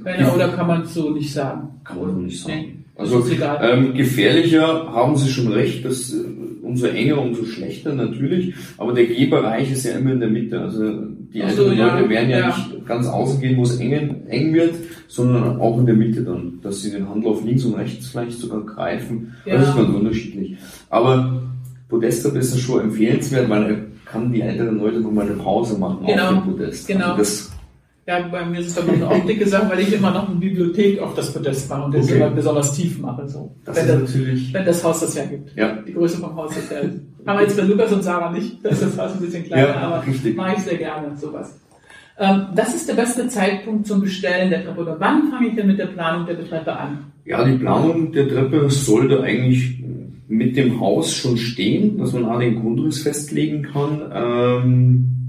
keiner, 0.03 0.35
oder 0.35 0.49
kann 0.49 0.67
man 0.67 0.83
es 0.83 0.95
so 0.95 1.11
nicht 1.11 1.33
sagen? 1.33 1.81
Kann 1.85 1.99
man 1.99 2.15
so 2.15 2.21
nicht 2.21 2.43
sagen. 2.43 2.55
Nee. 2.55 2.77
Also 3.01 3.25
ähm, 3.63 3.95
gefährlicher 3.95 4.93
haben 4.93 5.17
Sie 5.17 5.31
schon 5.31 5.51
recht, 5.51 5.85
dass 5.85 6.13
äh, 6.13 6.19
umso 6.63 6.87
enger, 6.87 7.21
umso 7.21 7.45
schlechter 7.45 7.95
natürlich. 7.95 8.55
Aber 8.77 8.93
der 8.93 9.07
Gehbereich 9.07 9.73
ist 9.73 9.85
ja 9.85 9.93
immer 9.93 10.13
in 10.13 10.21
der 10.21 10.29
Mitte. 10.29 10.61
Also 10.61 10.85
die 11.33 11.41
so, 11.41 11.47
älteren 11.47 11.79
ja, 11.79 11.97
Leute 11.97 12.11
werden 12.11 12.31
ja, 12.31 12.39
ja, 12.41 12.47
nicht 12.49 12.87
ganz 12.87 13.07
außen 13.07 13.41
gehen, 13.41 13.57
wo 13.57 13.63
es 13.63 13.79
eng, 13.79 14.27
eng 14.29 14.53
wird, 14.53 14.75
sondern 15.09 15.59
auch 15.61 15.79
in 15.79 15.87
der 15.87 15.95
Mitte 15.95 16.23
dann, 16.23 16.59
dass 16.63 16.83
sie 16.83 16.91
den 16.91 17.09
Handlauf 17.09 17.43
links 17.45 17.65
und 17.65 17.75
rechts 17.75 18.09
vielleicht 18.09 18.39
sogar 18.39 18.61
greifen. 18.67 19.35
Ja. 19.47 19.57
Das 19.57 19.69
ist 19.69 19.77
ganz 19.77 19.89
unterschiedlich. 19.89 20.57
Aber 20.91 21.43
Podest 21.89 22.27
ist 22.27 22.55
das 22.55 22.61
schon 22.61 22.83
empfehlenswert, 22.83 23.49
weil 23.49 23.63
er 23.65 23.79
kann 24.05 24.33
die 24.33 24.43
älteren 24.43 24.79
Leute 24.79 25.01
nochmal 25.01 25.27
eine 25.27 25.37
Pause 25.37 25.79
machen 25.79 26.05
genau. 26.07 26.25
auf 26.25 26.45
dem 26.45 26.53
Podest. 26.53 26.87
Genau. 26.87 27.15
Also 27.15 27.50
ja, 28.07 28.27
bei 28.29 28.45
mir 28.45 28.61
ist 28.61 28.69
es 28.69 28.75
dann 28.75 28.87
noch 28.87 28.95
eine 28.95 29.09
Optik 29.23 29.47
Sache, 29.47 29.71
weil 29.71 29.81
ich 29.81 29.93
immer 29.93 30.11
noch 30.11 30.29
eine 30.29 30.39
Bibliothek 30.39 31.01
auf 31.01 31.15
das 31.15 31.33
Podest 31.33 31.69
mache 31.69 31.83
und 31.85 31.95
das 31.95 32.07
okay. 32.07 32.17
immer 32.17 32.31
besonders 32.31 32.73
tief 32.75 32.99
mache. 32.99 33.29
So. 33.29 33.55
Das 33.65 33.77
wenn, 33.77 33.89
das, 33.89 34.01
natürlich 34.01 34.53
wenn 34.53 34.65
das 34.65 34.83
Haus 34.83 35.01
das 35.01 35.17
hergibt. 35.17 35.57
Ja. 35.57 35.77
Die 35.87 35.93
Größe 35.93 36.19
vom 36.19 36.35
Haus 36.35 36.55
das 36.55 36.71
hergibt. 36.71 37.05
Haben 37.27 37.39
wir 37.39 37.43
jetzt 37.45 37.57
bei 37.57 37.63
Lukas 37.63 37.93
und 37.93 38.03
Sarah 38.03 38.33
nicht, 38.33 38.65
das 38.65 38.81
ist 38.81 38.83
das 38.83 38.99
Haus 38.99 39.13
ein 39.15 39.21
bisschen 39.21 39.45
kleiner, 39.45 39.69
ja, 39.69 39.75
aber 39.77 40.07
richtig. 40.07 40.37
mache 40.37 40.57
ich 40.57 40.63
sehr 40.63 40.79
gerne 40.79 41.17
sowas. 41.17 41.61
Ähm, 42.19 42.47
das 42.55 42.75
ist 42.75 42.89
der 42.89 42.95
beste 42.95 43.29
Zeitpunkt 43.29 43.87
zum 43.87 44.01
Bestellen 44.01 44.51
der 44.51 44.65
Treppe. 44.65 44.81
Oder 44.81 44.97
wann 44.99 45.31
fange 45.31 45.49
ich 45.49 45.55
denn 45.55 45.67
mit 45.67 45.79
der 45.79 45.87
Planung 45.87 46.27
der 46.27 46.47
Treppe 46.47 46.77
an? 46.77 46.99
Ja, 47.25 47.45
die 47.45 47.59
Planung 47.59 48.13
der 48.13 48.29
Treppe 48.29 48.69
sollte 48.71 49.23
eigentlich 49.23 49.83
mit 50.29 50.57
dem 50.57 50.81
Haus 50.81 51.15
schon 51.15 51.37
stehen, 51.37 51.99
dass 51.99 52.13
man 52.13 52.25
auch 52.25 52.39
den 52.39 52.61
Grundriss 52.61 53.03
festlegen 53.03 53.63
kann. 53.63 54.03
Ähm, 54.13 55.20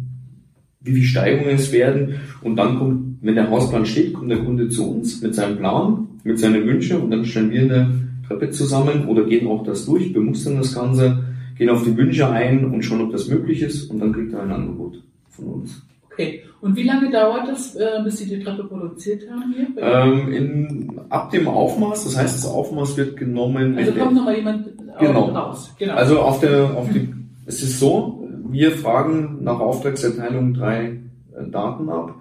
wie 0.84 0.94
viel 0.94 1.04
Steigungen 1.04 1.56
es 1.56 1.72
werden. 1.72 2.16
Und 2.42 2.56
dann 2.56 2.78
kommt, 2.78 3.18
wenn 3.22 3.36
der 3.36 3.50
Hausplan 3.50 3.86
steht, 3.86 4.14
kommt 4.14 4.32
der 4.32 4.40
Kunde 4.40 4.70
zu 4.70 4.90
uns 4.90 5.22
mit 5.22 5.36
seinem 5.36 5.58
Plan, 5.58 6.08
mit 6.24 6.40
seinen 6.40 6.66
Wünschen 6.66 7.02
und 7.02 7.12
dann 7.12 7.26
stellen 7.26 7.52
wir 7.52 7.62
eine 7.62 7.92
Treppe 8.28 8.50
zusammen 8.50 9.06
oder 9.08 9.24
gehen 9.26 9.48
auch 9.48 9.64
das 9.64 9.86
durch, 9.86 10.14
bemustern 10.14 10.58
das 10.58 10.74
Ganze, 10.74 11.24
gehen 11.58 11.70
auf 11.70 11.84
die 11.84 11.96
Wünsche 11.96 12.30
ein 12.30 12.66
und 12.66 12.84
schauen, 12.84 13.02
ob 13.02 13.12
das 13.12 13.28
möglich 13.28 13.62
ist 13.62 13.90
und 13.92 14.00
dann 14.00 14.14
kriegt 14.14 14.34
er 14.34 14.44
ein 14.44 14.52
Angebot 14.52 15.02
von 15.30 15.46
uns. 15.46 15.82
Okay. 16.12 16.42
Und 16.62 16.76
wie 16.76 16.84
lange 16.84 17.10
dauert 17.10 17.48
das, 17.48 17.76
äh, 17.76 18.02
bis 18.04 18.20
Sie 18.20 18.30
die 18.30 18.44
Treppe 18.44 18.66
produziert 18.66 19.24
haben 19.32 19.54
hier? 19.56 19.68
Ähm, 19.78 20.32
in, 20.32 21.00
ab 21.10 21.32
dem 21.32 21.48
Aufmaß, 21.48 22.04
das 22.04 22.18
heißt, 22.18 22.38
das 22.38 22.46
Aufmaß 22.46 22.98
wird 22.98 23.18
genommen. 23.18 23.78
Also 23.78 23.92
kommt 23.94 24.14
nochmal 24.14 24.36
jemand 24.36 24.68
genau. 25.00 25.26
raus. 25.26 25.74
Genau. 25.80 25.96
Also 25.96 26.20
auf 26.20 26.40
der, 26.40 26.66
auf 26.78 26.88
die, 26.92 27.10
es 27.48 27.64
ist 27.64 27.80
so, 27.80 28.21
wir 28.52 28.72
fragen 28.72 29.40
nach 29.42 29.60
Auftragserteilung 29.60 30.54
drei 30.54 31.00
äh, 31.36 31.50
Daten 31.50 31.90
ab. 31.90 32.16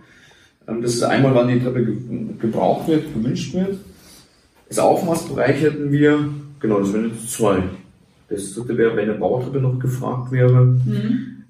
Ähm, 0.68 0.82
das 0.82 0.94
ist 0.94 1.02
einmal, 1.02 1.34
wann 1.34 1.48
die 1.48 1.60
Treppe 1.60 1.84
gebraucht 2.40 2.88
wird, 2.88 3.12
gewünscht 3.14 3.54
wird. 3.54 3.78
Das 4.68 4.78
Aufmaßbereich 4.78 5.60
hätten 5.60 5.90
wir, 5.90 6.28
genau, 6.60 6.80
das 6.80 6.92
wären 6.92 7.10
jetzt 7.10 7.32
zwei. 7.32 7.62
Das 8.28 8.54
dritte 8.54 8.78
wäre, 8.78 8.96
wenn 8.96 9.10
eine 9.10 9.18
Bautreppe 9.18 9.60
noch 9.60 9.78
gefragt 9.78 10.30
wäre. 10.30 10.64
Mhm. 10.64 11.42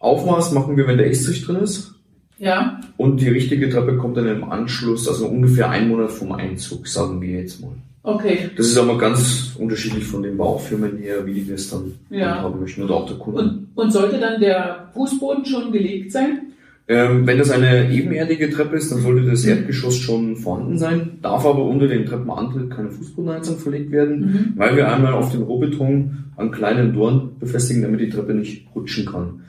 Aufmaß 0.00 0.52
machen 0.52 0.76
wir, 0.76 0.86
wenn 0.86 0.98
der 0.98 1.08
Estrich 1.08 1.44
drin 1.44 1.56
ist. 1.56 1.94
Ja. 2.38 2.80
Und 2.96 3.20
die 3.20 3.28
richtige 3.28 3.70
Treppe 3.70 3.96
kommt 3.96 4.16
dann 4.16 4.26
im 4.26 4.44
Anschluss, 4.44 5.08
also 5.08 5.26
ungefähr 5.26 5.70
einen 5.70 5.88
Monat 5.88 6.10
vom 6.10 6.32
Einzug, 6.32 6.86
sagen 6.86 7.20
wir 7.20 7.40
jetzt 7.40 7.60
mal. 7.62 7.72
Okay. 8.02 8.50
Das 8.56 8.66
ist 8.66 8.78
aber 8.78 8.98
ganz 8.98 9.52
unterschiedlich 9.58 10.04
von 10.04 10.22
den 10.22 10.36
Baufirmen 10.36 10.98
her, 10.98 11.26
wie 11.26 11.34
die 11.34 11.50
das 11.50 11.70
dann 11.70 11.94
ja. 12.10 12.42
haben 12.42 12.60
möchten 12.60 12.82
oder 12.82 12.94
auch 12.94 13.06
der 13.06 13.16
Kunde. 13.16 13.40
Und, 13.40 13.65
und 13.76 13.92
sollte 13.92 14.18
dann 14.18 14.40
der 14.40 14.88
Fußboden 14.94 15.44
schon 15.44 15.70
gelegt 15.70 16.10
sein? 16.10 16.52
Ähm, 16.88 17.26
wenn 17.26 17.38
das 17.38 17.50
eine 17.50 17.90
ebenerdige 17.90 18.50
Treppe 18.50 18.76
ist, 18.76 18.90
dann 18.92 19.00
sollte 19.00 19.28
das 19.28 19.44
Erdgeschoss 19.44 19.96
schon 19.96 20.36
vorhanden 20.36 20.78
sein, 20.78 21.18
darf 21.20 21.44
aber 21.44 21.64
unter 21.64 21.88
dem 21.88 22.06
Treppenantritt 22.06 22.70
keine 22.70 22.90
Fußbodenheizung 22.90 23.58
verlegt 23.58 23.90
werden, 23.90 24.20
mhm. 24.20 24.52
weil 24.56 24.76
wir 24.76 24.92
einmal 24.92 25.12
auf 25.12 25.32
den 25.32 25.42
Rohbeton 25.42 26.32
an 26.36 26.52
kleinen 26.52 26.92
Dorn 26.92 27.38
befestigen, 27.40 27.82
damit 27.82 28.00
die 28.00 28.08
Treppe 28.08 28.34
nicht 28.34 28.68
rutschen 28.74 29.06
kann. 29.06 29.42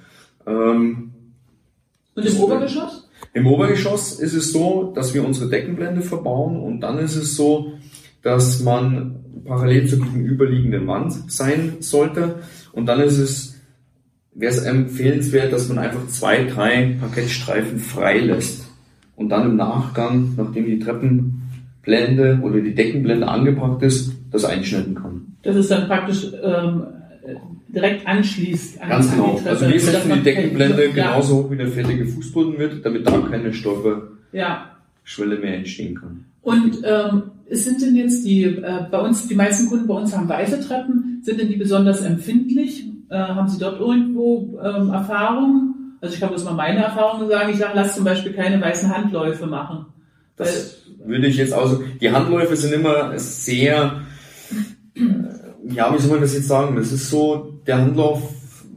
Ähm, 0.48 1.12
und 2.16 2.26
im 2.26 2.40
Obergeschoss? 2.40 3.08
Im 3.34 3.46
Obergeschoss 3.46 4.20
ist 4.20 4.34
es 4.34 4.52
so, 4.52 4.92
dass 4.96 5.14
wir 5.14 5.24
unsere 5.24 5.50
Deckenblende 5.50 6.02
verbauen 6.02 6.60
und 6.60 6.80
dann 6.82 6.98
ist 6.98 7.16
es 7.16 7.36
so, 7.36 7.74
dass 8.24 8.62
man 8.62 9.18
parallel 9.46 9.88
zur 9.88 10.00
gegenüberliegenden 10.00 10.88
Wand 10.88 11.32
sein 11.32 11.78
sollte. 11.80 12.36
Und 12.74 12.88
dann 12.88 13.00
ist 13.00 13.20
es, 13.20 13.57
wäre 14.38 14.54
es 14.54 14.64
empfehlenswert, 14.64 15.52
dass 15.52 15.68
man 15.68 15.80
einfach 15.80 16.08
zwei, 16.08 16.44
drei 16.44 16.96
Parkettstreifen 17.00 17.80
frei 17.80 18.20
lässt. 18.20 18.68
Und 19.16 19.30
dann 19.30 19.50
im 19.50 19.56
Nachgang, 19.56 20.36
nachdem 20.38 20.66
die 20.66 20.80
Treppenblende 20.80 22.40
oder 22.44 22.62
die 22.62 22.76
Deckenblende 22.76 23.28
angebracht 23.28 23.82
ist, 23.82 24.14
das 24.32 24.46
einschneiden 24.46 24.94
kann. 24.94 25.38
Das 25.42 25.56
ist 25.56 25.72
dann 25.72 25.88
praktisch 25.88 26.28
ähm, 26.44 26.84
direkt 27.68 28.06
anschließt. 28.06 28.80
An, 28.80 28.90
Ganz 28.90 29.12
genau. 29.12 29.38
An 29.38 29.48
also 29.48 29.68
wir 29.68 29.80
setzen 29.80 30.12
die 30.14 30.24
Deckenblende 30.24 30.86
ja. 30.86 30.92
genauso 30.94 31.38
hoch, 31.38 31.52
wie 31.52 31.58
der 31.58 31.70
fertige 31.70 32.06
Fußboden 32.06 32.60
wird, 32.60 32.86
damit 32.86 33.08
da 33.08 33.18
keine 33.20 33.52
Stolperschwelle 33.52 35.36
ja. 35.36 35.42
mehr 35.42 35.56
entstehen 35.58 35.96
kann. 35.96 36.26
Und 36.44 36.78
ähm, 36.84 37.24
sind 37.50 37.82
denn 37.82 37.96
jetzt 37.96 38.26
die, 38.26 38.44
äh, 38.44 38.86
bei 38.92 39.00
uns, 39.00 39.28
die 39.28 39.36
meisten 39.36 39.68
Kunden 39.68 39.88
bei 39.88 39.96
uns 39.96 40.16
haben 40.16 40.30
weiße 40.30 40.62
Treppen, 40.62 41.17
sind 41.28 41.42
denn 41.42 41.50
die 41.50 41.58
besonders 41.58 42.02
empfindlich? 42.02 42.86
Äh, 43.10 43.18
haben 43.18 43.50
Sie 43.50 43.60
dort 43.60 43.82
irgendwo 43.82 44.58
ähm, 44.64 44.92
Erfahrungen? 44.92 45.98
Also 46.00 46.14
ich 46.16 46.22
kann 46.22 46.30
bloß 46.30 46.46
mal 46.46 46.54
meine 46.54 46.84
Erfahrungen 46.84 47.28
sagen. 47.30 47.50
Ich 47.52 47.58
sage, 47.58 47.74
lass 47.76 47.96
zum 47.96 48.06
Beispiel 48.06 48.32
keine 48.32 48.62
weißen 48.62 48.90
Handläufe 48.90 49.46
machen. 49.46 49.88
Das 50.38 50.84
würde 51.06 51.28
ich 51.28 51.36
jetzt 51.36 51.54
auch 51.54 51.82
Die 52.00 52.12
Handläufe 52.12 52.56
sind 52.56 52.74
immer 52.74 53.20
sehr, 53.20 54.04
äh, 54.96 55.02
ja, 55.70 55.94
wie 55.94 56.00
soll 56.00 56.12
man 56.12 56.22
das 56.22 56.34
jetzt 56.34 56.48
sagen? 56.48 56.78
Das 56.78 56.94
ist 56.94 57.10
so, 57.10 57.60
der 57.68 57.80
Handlauf, 57.80 58.22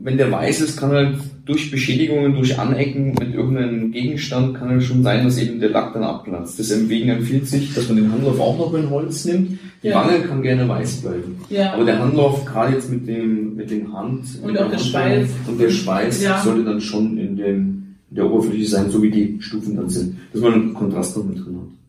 wenn 0.00 0.18
der 0.18 0.32
weiß 0.32 0.60
ist, 0.60 0.76
kann 0.76 0.90
halt 0.90 1.18
durch 1.50 1.70
Beschädigungen, 1.70 2.34
durch 2.34 2.56
Anecken 2.58 3.14
mit 3.18 3.34
irgendeinem 3.34 3.90
Gegenstand 3.90 4.54
kann 4.54 4.78
es 4.78 4.84
schon 4.84 5.02
sein, 5.02 5.24
dass 5.24 5.36
eben 5.36 5.58
der 5.58 5.70
Lack 5.70 5.92
dann 5.92 6.04
abplatzt. 6.04 6.58
Deswegen 6.60 7.08
empfiehlt 7.08 7.48
sich, 7.48 7.74
dass 7.74 7.88
man 7.88 7.96
den 7.96 8.12
Handlauf 8.12 8.38
auch 8.38 8.56
noch 8.56 8.72
in 8.74 8.88
Holz 8.88 9.24
nimmt. 9.24 9.58
Die 9.82 9.88
ja. 9.88 9.96
Wange 9.96 10.20
kann 10.20 10.42
gerne 10.42 10.68
weiß 10.68 11.02
bleiben. 11.02 11.40
Ja. 11.48 11.72
Aber 11.72 11.84
der 11.84 11.98
Handlauf, 11.98 12.44
gerade 12.44 12.74
jetzt 12.74 12.88
mit 12.88 13.08
dem, 13.08 13.56
mit 13.56 13.68
dem 13.68 13.92
Hand 13.92 14.26
und 14.42 14.56
auch 14.56 14.70
der 14.70 14.78
Schweiß 14.78 15.28
und 15.48 15.60
der 15.60 15.70
Schweiß 15.70 16.22
ja. 16.22 16.40
sollte 16.40 16.62
dann 16.62 16.80
schon 16.80 17.18
in, 17.18 17.36
dem, 17.36 17.96
in 18.10 18.16
der 18.16 18.30
Oberfläche 18.30 18.68
sein, 18.68 18.88
so 18.88 19.02
wie 19.02 19.10
die 19.10 19.36
Stufen 19.40 19.74
dann 19.74 19.88
sind, 19.88 20.18
dass 20.32 20.40
man 20.40 20.52
einen 20.52 20.74
Kontrast 20.74 21.16
noch 21.16 21.24
mit 21.24 21.38
drin 21.38 21.56
hat. 21.56 21.79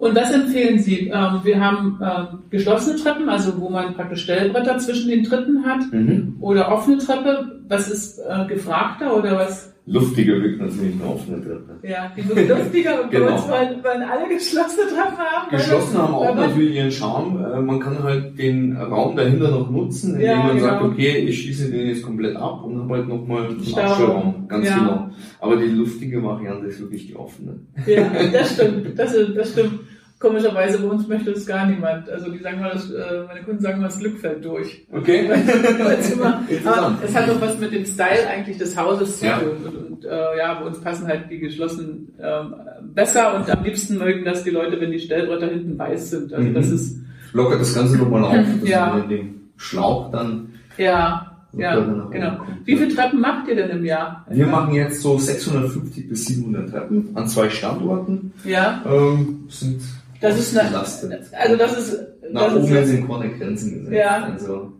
Und 0.00 0.16
was 0.16 0.32
empfehlen 0.32 0.78
Sie? 0.78 1.08
Ähm, 1.08 1.40
wir 1.42 1.60
haben 1.60 2.00
ähm, 2.02 2.38
geschlossene 2.48 2.96
Treppen, 2.96 3.28
also 3.28 3.60
wo 3.60 3.68
man 3.68 3.92
praktisch 3.92 4.22
Stellbretter 4.22 4.78
zwischen 4.78 5.10
den 5.10 5.24
Tritten 5.24 5.62
hat, 5.62 5.92
mhm. 5.92 6.36
oder 6.40 6.72
offene 6.72 6.96
Treppe. 6.96 7.60
Was 7.68 7.90
ist 7.90 8.18
äh, 8.18 8.46
gefragter 8.46 9.14
oder 9.14 9.36
was? 9.36 9.74
Luftiger 9.84 10.40
wirkt 10.40 10.60
natürlich 10.60 10.94
eine 10.94 11.04
offene 11.04 11.42
Treppe. 11.42 11.86
Ja, 11.86 12.10
die 12.16 12.22
luftiger 12.22 13.02
und 13.02 13.10
genau. 13.10 13.26
bei 13.26 13.32
uns 13.32 13.48
wollen, 13.48 13.84
wollen 13.84 14.02
alle 14.02 14.28
geschlossene 14.28 14.86
Treppen 14.86 15.18
haben. 15.18 15.50
Geschlossene 15.50 16.02
haben 16.02 16.14
auch 16.14 16.34
natürlich 16.34 16.76
ihren 16.76 16.90
Charme. 16.90 17.44
Äh, 17.52 17.60
man 17.60 17.80
kann 17.80 18.02
halt 18.02 18.38
den 18.38 18.76
Raum 18.78 19.16
dahinter 19.16 19.50
noch 19.50 19.70
nutzen, 19.70 20.14
indem 20.14 20.26
ja, 20.26 20.36
man 20.38 20.56
genau. 20.56 20.68
sagt, 20.68 20.82
okay, 20.82 21.18
ich 21.28 21.42
schließe 21.42 21.70
den 21.70 21.88
jetzt 21.88 22.02
komplett 22.02 22.36
ab 22.36 22.64
und 22.64 22.80
habe 22.80 22.94
halt 22.94 23.08
nochmal 23.08 23.48
einen 23.48 23.58
Abstellraum. 23.58 24.48
Ganz 24.48 24.66
ja. 24.66 24.78
genau. 24.78 25.10
Aber 25.40 25.56
die 25.56 25.66
luftige 25.66 26.22
Variante 26.22 26.68
ist 26.68 26.80
wirklich 26.80 27.06
die 27.06 27.16
offene. 27.16 27.56
Ja, 27.86 28.10
das 28.32 28.54
stimmt. 28.54 28.98
Das, 28.98 29.14
das 29.34 29.52
stimmt. 29.52 29.80
Komischerweise 30.20 30.78
bei 30.78 30.88
uns 30.88 31.08
möchte 31.08 31.30
es 31.30 31.46
gar 31.46 31.66
niemand. 31.66 32.10
Also 32.10 32.30
die 32.30 32.40
sagen 32.40 32.60
mal, 32.60 32.72
das, 32.72 32.90
äh, 32.90 33.24
meine 33.26 33.42
Kunden 33.42 33.62
sagen 33.62 33.80
mal, 33.80 33.86
das 33.86 33.98
Glück 33.98 34.18
fällt 34.18 34.44
durch. 34.44 34.86
Okay. 34.92 35.24
immer, 36.12 36.42
aber 36.66 36.98
es 37.02 37.14
hat 37.16 37.30
auch 37.30 37.40
was 37.40 37.58
mit 37.58 37.72
dem 37.72 37.86
Style 37.86 38.28
eigentlich 38.28 38.58
des 38.58 38.76
Hauses 38.76 39.18
zu 39.18 39.24
tun. 39.24 39.56
Und, 39.64 39.76
und 39.76 40.04
äh, 40.04 40.38
ja, 40.38 40.60
bei 40.60 40.66
uns 40.66 40.78
passen 40.78 41.06
halt 41.06 41.30
die 41.30 41.38
geschlossenen 41.38 42.12
ähm, 42.22 42.54
besser 42.94 43.34
und 43.34 43.48
am 43.50 43.64
liebsten 43.64 43.96
mögen 43.96 44.26
das 44.26 44.44
die 44.44 44.50
Leute, 44.50 44.78
wenn 44.78 44.90
die 44.90 45.00
Stellbretter 45.00 45.46
hinten 45.46 45.78
weiß 45.78 46.10
sind. 46.10 46.34
Also 46.34 46.46
mhm. 46.46 46.54
das 46.54 46.68
ist 46.68 47.00
lockert 47.32 47.62
das 47.62 47.74
Ganze 47.74 47.96
nochmal 47.96 48.24
auf, 48.24 48.34
dass 48.60 48.68
ja. 48.68 48.90
man 48.90 49.08
den 49.08 49.50
Schlauch 49.56 50.10
dann 50.10 50.50
ja. 50.76 51.26
Ja, 51.52 51.80
genau. 52.10 52.46
Wie 52.64 52.76
viele 52.76 52.94
Treppen 52.94 53.20
macht 53.20 53.48
ihr 53.48 53.56
denn 53.56 53.70
im 53.70 53.84
Jahr? 53.84 54.24
Wir 54.30 54.46
machen 54.46 54.72
jetzt 54.72 55.00
so 55.00 55.18
650 55.18 56.08
bis 56.08 56.26
700 56.26 56.70
Treppen 56.70 57.08
an 57.14 57.26
zwei 57.26 57.50
Standorten. 57.50 58.32
Ja. 58.44 58.84
Ähm, 58.86 59.46
sind 59.48 59.80
das 60.20 60.38
ist 60.38 60.56
eine, 60.56 60.76
also 60.76 61.56
das 61.56 61.78
ist, 61.78 61.98
nach 62.32 62.54
oben 62.54 62.76
ist, 62.76 62.88
sind 62.88 63.08
keine 63.08 63.30
Grenzen 63.30 63.74
gesetzt. 63.74 63.92
Ja. 63.92 64.24
Also. 64.24 64.72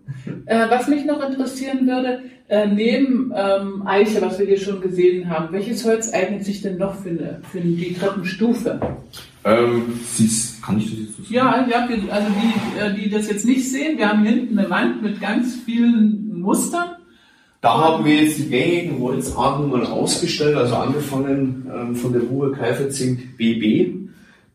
Äh, 0.46 0.68
was 0.68 0.88
mich 0.88 1.04
noch 1.04 1.26
interessieren 1.26 1.86
würde, 1.86 2.20
äh, 2.48 2.66
neben 2.66 3.32
ähm, 3.34 3.86
Eiche, 3.86 4.20
was 4.20 4.38
wir 4.38 4.46
hier 4.46 4.58
schon 4.58 4.80
gesehen 4.80 5.30
haben, 5.30 5.52
welches 5.52 5.84
Holz 5.84 6.12
eignet 6.12 6.44
sich 6.44 6.62
denn 6.62 6.78
noch 6.78 6.94
für, 6.96 7.10
eine, 7.10 7.40
für 7.50 7.60
die 7.60 7.94
Treppenstufe? 7.94 8.80
Ähm, 9.44 10.00
siehst, 10.04 10.62
kann 10.62 10.78
ich 10.78 10.90
das 10.90 10.98
jetzt 10.98 11.16
so 11.16 11.22
sagen? 11.22 11.34
Ja, 11.34 11.66
ja 11.70 11.88
also 12.10 12.28
die, 12.28 12.78
äh, 12.78 12.94
die 12.94 13.10
das 13.10 13.28
jetzt 13.28 13.46
nicht 13.46 13.70
sehen, 13.70 13.98
wir 13.98 14.08
haben 14.08 14.24
hinten 14.24 14.58
eine 14.58 14.68
Wand 14.68 15.02
mit 15.02 15.20
ganz 15.20 15.56
vielen 15.64 16.40
Mustern. 16.40 16.90
Da 17.62 17.78
haben 17.78 18.04
wir 18.04 18.22
jetzt 18.22 18.38
die 18.38 18.48
gängigen 18.48 18.98
Holzarten 19.00 19.68
mal 19.70 19.84
ausgestellt, 19.84 20.56
also 20.56 20.76
angefangen 20.76 21.70
ähm, 21.74 21.94
von 21.94 22.12
der 22.12 22.22
Ruhe 22.22 22.52
Kaiferzink 22.52 23.36
BB 23.36 24.09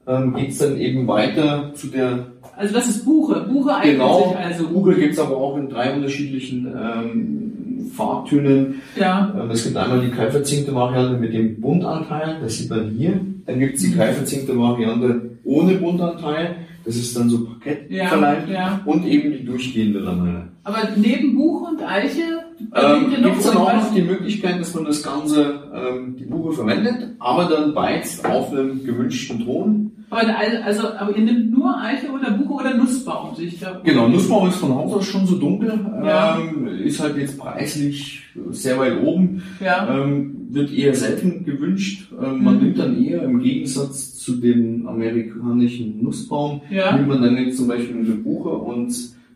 ähm, 0.08 0.34
geht 0.36 0.50
es 0.50 0.58
dann 0.60 0.78
eben 0.78 1.08
weiter 1.08 1.72
zu 1.74 1.88
der. 1.88 2.28
Also 2.56 2.74
das 2.74 2.88
ist 2.88 3.06
Buche. 3.06 3.46
Buche 3.50 3.76
eignet 3.76 3.94
genau, 3.96 4.30
sich 4.30 4.38
also. 4.38 4.68
Buche 4.70 4.96
gibt 4.96 5.14
es 5.14 5.20
aber 5.20 5.38
auch 5.38 5.58
in 5.58 5.70
drei 5.70 5.94
unterschiedlichen 5.94 6.68
ähm, 6.68 7.92
Farbtönen. 7.96 8.82
Ja. 8.96 9.34
Ähm, 9.40 9.52
es 9.52 9.64
gibt 9.64 9.78
einmal 9.78 10.02
die 10.02 10.12
kaltverzinkte 10.12 10.74
Variante 10.74 11.18
mit 11.18 11.34
dem 11.34 11.60
Buntanteil, 11.60 12.38
das 12.42 12.58
sieht 12.58 12.70
man 12.70 12.90
hier. 12.92 13.20
Dann 13.46 13.60
gibt 13.60 13.76
es 13.76 13.82
die 13.82 13.90
mhm. 13.90 13.98
kaltverzinkte 13.98 14.58
Variante 14.58 15.38
ohne 15.44 15.76
Buntanteil. 15.76 16.56
Das 16.86 16.96
ist 16.96 17.18
dann 17.18 17.30
so 17.30 17.46
Parkett 17.46 17.90
ja. 17.90 18.38
Ja. 18.48 18.82
Und 18.86 19.06
eben 19.08 19.32
die 19.32 19.44
durchgehende 19.44 20.00
Lamelle. 20.00 20.50
Aber 20.64 20.90
neben 20.96 21.36
Buche 21.36 21.72
und 21.72 21.82
Eiche 21.82 22.35
ähm, 22.76 23.10
gibt 23.10 23.40
es 23.40 23.46
dann 23.46 23.58
auch 23.58 23.74
noch 23.74 23.94
die 23.94 24.02
Möglichkeit, 24.02 24.60
dass 24.60 24.74
man 24.74 24.86
das 24.86 25.02
Ganze, 25.02 25.64
ähm, 25.74 26.18
die 26.18 26.26
Buche 26.26 26.52
verwendet, 26.54 27.16
aber 27.20 27.46
dann 27.46 27.74
beizt 27.74 28.26
auf 28.26 28.52
einem 28.52 28.84
gewünschten 28.84 29.46
Ton. 29.46 29.92
Aber, 30.10 30.22
also, 30.64 30.90
aber 30.94 31.16
ihr 31.16 31.24
nehmt 31.24 31.52
nur 31.52 31.82
Eiche 31.82 32.12
oder 32.12 32.32
Buche 32.32 32.54
oder 32.54 32.74
Nussbaum? 32.76 33.34
Ich 33.40 33.60
glaub, 33.60 33.84
genau, 33.84 34.08
Nussbaum 34.08 34.50
ist 34.50 34.58
von 34.58 34.76
Haus 34.76 34.94
aus 34.94 35.06
schon 35.06 35.26
so 35.26 35.38
dunkel, 35.38 35.80
ja. 36.04 36.38
ähm, 36.38 36.68
ist 36.68 37.00
halt 37.00 37.18
jetzt 37.18 37.38
preislich 37.38 38.24
sehr 38.52 38.78
weit 38.78 39.02
oben, 39.02 39.42
ja. 39.60 39.88
ähm, 39.90 40.48
wird 40.50 40.72
eher 40.72 40.94
selten 40.94 41.46
gewünscht. 41.46 42.12
Ähm, 42.22 42.44
man 42.44 42.58
mhm. 42.58 42.64
nimmt 42.64 42.80
dann 42.80 43.04
eher 43.04 43.24
im 43.24 43.40
Gegensatz 43.40 44.16
zu 44.16 44.36
dem 44.36 44.88
amerikanischen 44.88 46.04
Nussbaum, 46.04 46.62
ja. 46.70 46.96
nimmt 46.96 47.08
man 47.08 47.22
dann 47.22 47.38
jetzt 47.38 47.58
zum 47.58 47.68
Beispiel 47.68 47.96
eine 47.96 48.16
Buche 48.16 48.50
und 48.50 48.94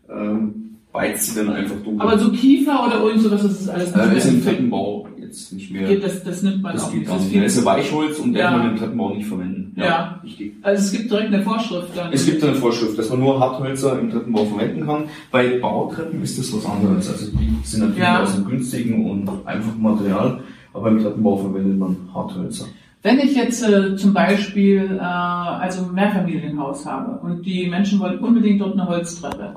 ähm, 0.08 0.69
beizt 0.92 1.26
sie 1.26 1.36
dann 1.36 1.54
einfach 1.54 1.76
dunkel. 1.76 2.00
Aber 2.00 2.18
so 2.18 2.30
Kiefer 2.32 2.86
oder 2.86 3.02
irgend 3.02 3.22
sowas, 3.22 3.42
das 3.42 3.60
ist 3.60 3.68
alles 3.68 3.94
nicht 3.94 4.12
äh, 4.12 4.16
ist 4.16 4.26
im 4.26 4.44
Treppenbau 4.44 5.08
jetzt 5.30 5.52
nicht 5.52 5.70
mehr. 5.70 5.88
Geht, 5.88 6.04
das, 6.04 6.24
das 6.24 6.42
nimmt 6.42 6.62
man 6.62 6.72
das 6.74 6.84
auch 6.84 6.92
nicht. 6.92 7.08
Das 7.08 7.24
ist 7.24 7.58
ein 7.58 7.64
Weichholz 7.64 8.18
und 8.18 8.32
der 8.32 8.42
ja. 8.42 8.50
kann 8.50 8.58
man 8.58 8.70
im 8.70 8.76
Treppenbau 8.76 9.14
nicht 9.14 9.26
verwenden. 9.26 9.72
Ja, 9.76 9.84
ja. 9.84 10.20
Richtig. 10.24 10.54
Also 10.62 10.82
es 10.82 10.92
gibt 10.92 11.10
direkt 11.10 11.32
eine 11.32 11.42
Vorschrift 11.42 11.96
dann. 11.96 12.12
Es 12.12 12.26
gibt 12.26 12.42
eine 12.42 12.54
Vorschrift, 12.54 12.98
dass 12.98 13.10
man 13.10 13.20
nur 13.20 13.38
Harthölzer 13.38 13.98
im 13.98 14.10
Treppenbau 14.10 14.44
verwenden 14.44 14.86
kann. 14.86 15.04
Bei 15.30 15.58
Bautreppen 15.58 16.22
ist 16.22 16.38
das 16.38 16.52
was 16.52 16.66
anderes. 16.66 17.08
Also 17.08 17.26
die 17.30 17.56
sind 17.64 17.80
natürlich 17.80 18.02
ja. 18.02 18.22
aus 18.22 18.34
dem 18.34 18.44
günstigen 18.44 19.08
und 19.08 19.28
einfachen 19.46 19.80
Material, 19.80 20.40
aber 20.74 20.88
im 20.88 21.00
Treppenbau 21.00 21.36
verwendet 21.36 21.78
man 21.78 21.96
Harthölzer. 22.12 22.66
Wenn 23.02 23.18
ich 23.18 23.34
jetzt 23.34 23.62
äh, 23.62 23.96
zum 23.96 24.12
Beispiel 24.12 24.98
äh, 24.98 25.02
also 25.02 25.84
ein 25.84 25.94
Mehrfamilienhaus 25.94 26.84
habe 26.84 27.18
und 27.24 27.46
die 27.46 27.66
Menschen 27.66 27.98
wollen 27.98 28.18
unbedingt 28.18 28.60
dort 28.60 28.74
eine 28.74 28.86
Holztreppe, 28.86 29.54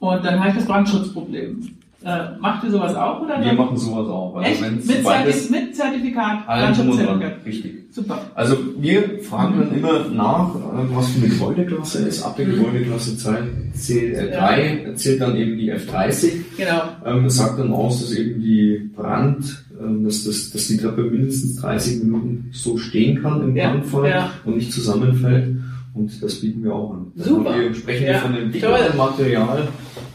und 0.00 0.24
dann 0.24 0.38
habe 0.38 0.50
ich 0.50 0.54
das 0.56 0.66
Brandschutzproblem. 0.66 1.78
Äh, 2.04 2.38
macht 2.38 2.62
ihr 2.62 2.70
sowas 2.70 2.94
auch? 2.94 3.20
Oder 3.22 3.44
wir 3.44 3.52
machen 3.54 3.76
sowas 3.76 4.06
auch. 4.08 4.36
Also 4.36 4.48
Echt? 4.48 4.86
Mit, 4.86 5.04
Zertif 5.04 5.50
mit 5.50 5.74
Zertifikat? 5.74 6.46
Brandschutzertifikat. 6.46 7.32
Richtig. 7.44 7.74
Super. 7.90 8.20
Also 8.36 8.56
wir 8.78 9.18
fragen 9.20 9.56
mhm. 9.56 9.60
dann 9.60 9.74
immer 9.74 10.08
nach, 10.10 10.54
äh, 10.54 10.94
was 10.94 11.08
für 11.08 11.18
eine 11.18 11.28
Gebäudeklasse 11.34 12.06
ist. 12.06 12.22
Ab 12.22 12.36
der 12.36 12.46
mhm. 12.46 12.54
Gebäudeklasse 12.54 13.16
3 13.16 13.42
zählt, 13.74 14.16
äh, 14.16 14.94
zählt 14.94 15.20
dann 15.20 15.36
eben 15.36 15.58
die 15.58 15.72
F30. 15.72 16.32
Genau. 16.56 16.82
Ähm, 17.04 17.28
sagt 17.28 17.58
dann 17.58 17.72
aus, 17.72 18.00
dass 18.00 18.12
eben 18.12 18.40
die 18.40 18.90
Brand, 18.94 19.64
ähm, 19.82 20.04
dass, 20.04 20.22
das, 20.22 20.50
dass 20.50 20.68
die 20.68 20.76
Treppe 20.76 21.02
mindestens 21.02 21.56
30 21.56 22.04
Minuten 22.04 22.50
so 22.52 22.78
stehen 22.78 23.20
kann 23.20 23.42
im 23.42 23.56
ja. 23.56 23.70
Brandfall 23.70 24.08
ja. 24.08 24.30
und 24.44 24.56
nicht 24.56 24.72
zusammenfällt. 24.72 25.56
Und 25.94 26.22
das 26.22 26.40
bieten 26.40 26.64
wir 26.64 26.74
auch 26.74 26.92
an. 26.92 27.12
Super. 27.16 27.58
Wir 27.58 27.74
sprechen 27.74 28.06
ja. 28.06 28.18
von 28.18 28.34
dem 28.34 28.52
dickeren 28.52 28.96
Material 28.96 29.68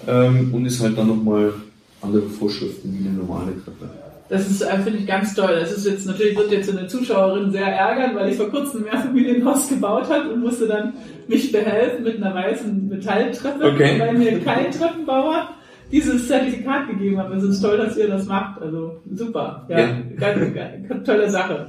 ähm, 0.08 0.54
und 0.54 0.66
ist 0.66 0.82
halt 0.82 0.98
dann 0.98 1.08
nochmal 1.08 1.54
andere 2.02 2.30
Vorschriften 2.30 2.94
wie 2.94 3.08
eine 3.08 3.18
normale 3.18 3.52
Treppe. 3.64 3.90
Das 4.30 4.50
ist, 4.50 4.62
äh, 4.62 4.78
finde 4.80 5.00
ich, 5.00 5.08
ganz 5.08 5.36
toll. 5.36 5.58
Das 5.60 5.72
ist 5.72 5.86
jetzt, 5.86 6.08
natürlich 6.08 6.36
wird 6.38 6.52
jetzt 6.52 6.70
eine 6.70 6.88
Zuschauerin 6.88 7.52
sehr 7.52 7.68
ärgern, 7.68 8.16
weil 8.16 8.32
ich 8.32 8.38
vor 8.38 8.50
kurzem 8.50 8.80
ein 8.80 8.84
Mehrfamilienhaus 8.86 9.70
gebaut 9.70 10.10
habe 10.10 10.34
und 10.34 10.42
musste 10.42 10.68
dann 10.68 10.94
mich 11.28 11.52
behelfen 11.52 12.04
mit 12.04 12.18
einer 12.18 12.34
weißen 12.34 12.88
Metalltreppe, 12.88 13.64
okay. 13.64 14.00
weil 14.00 14.18
mir 14.18 14.40
kein 14.40 14.72
Treppenbauer 14.72 15.50
dieses 15.92 16.28
Zertifikat 16.28 16.88
gegeben 16.88 17.20
hat. 17.20 17.32
Es 17.34 17.44
ist 17.44 17.62
toll, 17.62 17.78
dass 17.78 17.98
ihr 17.98 18.08
das 18.08 18.26
macht. 18.26 18.62
Also 18.62 19.02
super. 19.14 19.66
Ja, 19.70 19.80
ja. 19.80 19.88
Ganz, 20.18 20.54
ganz, 20.88 21.06
tolle 21.06 21.30
Sache. 21.30 21.68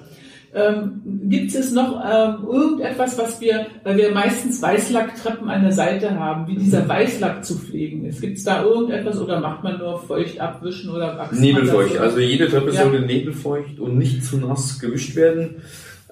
Ähm, 0.54 1.02
Gibt 1.24 1.52
es 1.52 1.72
noch 1.72 2.00
ähm, 2.04 2.46
irgendetwas, 2.46 3.18
was 3.18 3.40
wir, 3.40 3.66
weil 3.82 3.96
wir 3.96 4.12
meistens 4.12 4.62
Weißlacktreppen 4.62 5.48
an 5.50 5.62
der 5.62 5.72
Seite 5.72 6.16
haben, 6.18 6.46
wie 6.46 6.54
dieser 6.54 6.88
Weißlack 6.88 7.44
zu 7.44 7.58
pflegen 7.58 8.04
ist? 8.04 8.20
Gibt 8.20 8.38
es 8.38 8.44
da 8.44 8.62
irgendetwas 8.62 9.20
oder 9.20 9.40
macht 9.40 9.64
man 9.64 9.78
nur 9.78 9.98
feucht 9.98 10.38
abwischen 10.40 10.90
oder 10.90 11.18
wachsen? 11.18 11.40
Nebelfeucht. 11.40 11.98
Also 11.98 12.20
jede 12.20 12.48
Treppe 12.48 12.70
ja. 12.72 12.82
sollte 12.84 13.00
nebelfeucht 13.00 13.80
und 13.80 13.98
nicht 13.98 14.24
zu 14.24 14.36
nass 14.36 14.78
gewischt 14.78 15.16
werden. 15.16 15.56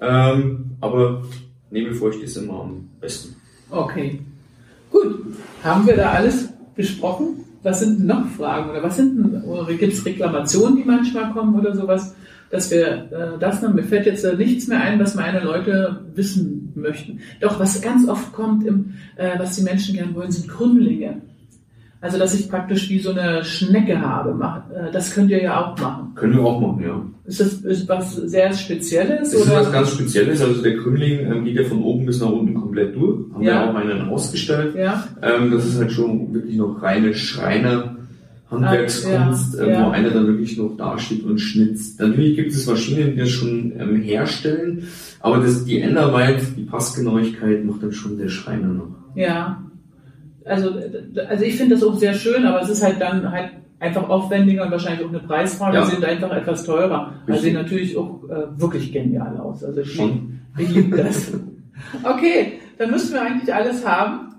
Ähm, 0.00 0.72
aber 0.80 1.22
nebelfeucht 1.70 2.20
ist 2.22 2.36
immer 2.36 2.62
am 2.62 2.88
besten. 3.00 3.36
Okay. 3.70 4.18
Gut. 4.90 5.20
Haben 5.62 5.86
wir 5.86 5.96
da 5.96 6.10
alles 6.10 6.48
besprochen? 6.74 7.44
Was 7.62 7.78
sind 7.78 8.04
noch 8.04 8.26
Fragen 8.26 8.70
oder 8.70 8.82
was 8.82 8.96
sind 8.96 9.22
gibt 9.78 9.92
es 9.92 10.04
Reklamationen, 10.04 10.78
die 10.78 10.84
manchmal 10.84 11.32
kommen 11.32 11.58
oder 11.58 11.76
sowas? 11.76 12.16
Dass 12.52 12.70
wir 12.70 12.86
äh, 12.86 13.38
das, 13.40 13.62
mir 13.62 13.82
fällt 13.82 14.06
jetzt 14.06 14.24
äh, 14.24 14.36
nichts 14.36 14.68
mehr 14.68 14.80
ein, 14.80 15.00
was 15.00 15.14
meine 15.14 15.40
Leute 15.40 16.00
wissen 16.14 16.70
möchten. 16.74 17.20
Doch 17.40 17.58
was 17.58 17.80
ganz 17.80 18.06
oft 18.06 18.32
kommt, 18.32 18.66
im, 18.66 18.92
äh, 19.16 19.38
was 19.38 19.56
die 19.56 19.62
Menschen 19.62 19.96
gern 19.96 20.14
wollen, 20.14 20.30
sind 20.30 20.48
Krümmlinge. 20.48 21.22
Also 22.02 22.18
dass 22.18 22.34
ich 22.34 22.50
praktisch 22.50 22.90
wie 22.90 22.98
so 22.98 23.12
eine 23.12 23.42
Schnecke 23.42 23.98
habe. 24.00 24.38
Äh, 24.74 24.92
das 24.92 25.14
könnt 25.14 25.30
ihr 25.30 25.42
ja 25.42 25.64
auch 25.64 25.78
machen. 25.78 26.14
Können 26.14 26.34
wir 26.34 26.44
auch 26.44 26.60
machen, 26.60 26.84
ja. 26.84 27.02
Ist 27.24 27.40
das 27.40 27.52
ist 27.54 27.88
was 27.88 28.16
sehr 28.16 28.52
Spezielles? 28.52 29.30
Das 29.30 29.40
ist 29.40 29.50
was 29.50 29.72
ganz 29.72 29.92
Spezielles. 29.92 30.42
Also 30.42 30.60
der 30.60 30.76
Krümmling 30.76 31.20
ähm, 31.20 31.44
geht 31.44 31.56
ja 31.56 31.64
von 31.64 31.82
oben 31.82 32.04
bis 32.04 32.20
nach 32.20 32.28
unten 32.28 32.52
komplett 32.52 32.94
durch. 32.94 33.32
Haben 33.32 33.42
ja. 33.42 33.62
wir 33.64 33.70
auch 33.70 33.74
einen 33.76 34.08
ausgestellt. 34.08 34.74
Ja. 34.74 35.04
Ähm, 35.22 35.52
das 35.52 35.64
ist 35.64 35.78
halt 35.78 35.92
schon 35.92 36.34
wirklich 36.34 36.56
noch 36.56 36.82
reine 36.82 37.14
Schreiner. 37.14 37.96
Handwerkskunst, 38.52 39.58
ja, 39.58 39.66
ja. 39.66 39.86
wo 39.86 39.90
einer 39.90 40.10
dann 40.10 40.26
wirklich 40.26 40.56
noch 40.56 40.76
dasteht 40.76 41.24
und 41.24 41.38
schnitzt. 41.38 41.98
Natürlich 42.00 42.36
gibt 42.36 42.52
es 42.52 42.66
Maschinen, 42.66 43.12
die 43.12 43.16
das 43.16 43.30
schon 43.30 43.72
ähm, 43.78 43.96
herstellen, 43.96 44.86
aber 45.20 45.38
das, 45.38 45.64
die 45.64 45.80
Endarbeit, 45.80 46.42
die 46.56 46.62
Passgenauigkeit 46.62 47.64
macht 47.64 47.82
dann 47.82 47.92
schon 47.92 48.18
der 48.18 48.28
Schreiner 48.28 48.68
noch. 48.68 48.94
Ja, 49.14 49.62
also, 50.44 50.74
also 51.28 51.44
ich 51.44 51.56
finde 51.56 51.76
das 51.76 51.84
auch 51.84 51.96
sehr 51.96 52.14
schön, 52.14 52.44
aber 52.44 52.62
es 52.62 52.68
ist 52.68 52.82
halt 52.82 53.00
dann 53.00 53.30
halt 53.30 53.50
einfach 53.78 54.08
aufwendiger 54.08 54.64
und 54.64 54.70
wahrscheinlich 54.70 55.04
auch 55.04 55.10
eine 55.10 55.20
Preisfrage, 55.20 55.76
ja. 55.76 55.84
sind 55.84 56.04
einfach 56.04 56.30
etwas 56.32 56.64
teurer. 56.64 57.08
Richtig. 57.08 57.28
Also 57.28 57.42
sehen 57.42 57.54
natürlich 57.54 57.96
auch 57.96 58.22
äh, 58.28 58.60
wirklich 58.60 58.92
genial 58.92 59.36
aus. 59.38 59.64
Also 59.64 59.80
ich, 59.80 59.92
Schon. 59.92 60.40
ich 60.56 60.68
liebe 60.70 60.96
das. 60.96 61.32
Okay, 62.02 62.60
dann 62.78 62.90
müssen 62.90 63.12
wir 63.12 63.22
eigentlich 63.22 63.52
alles 63.52 63.84
haben. 63.84 64.34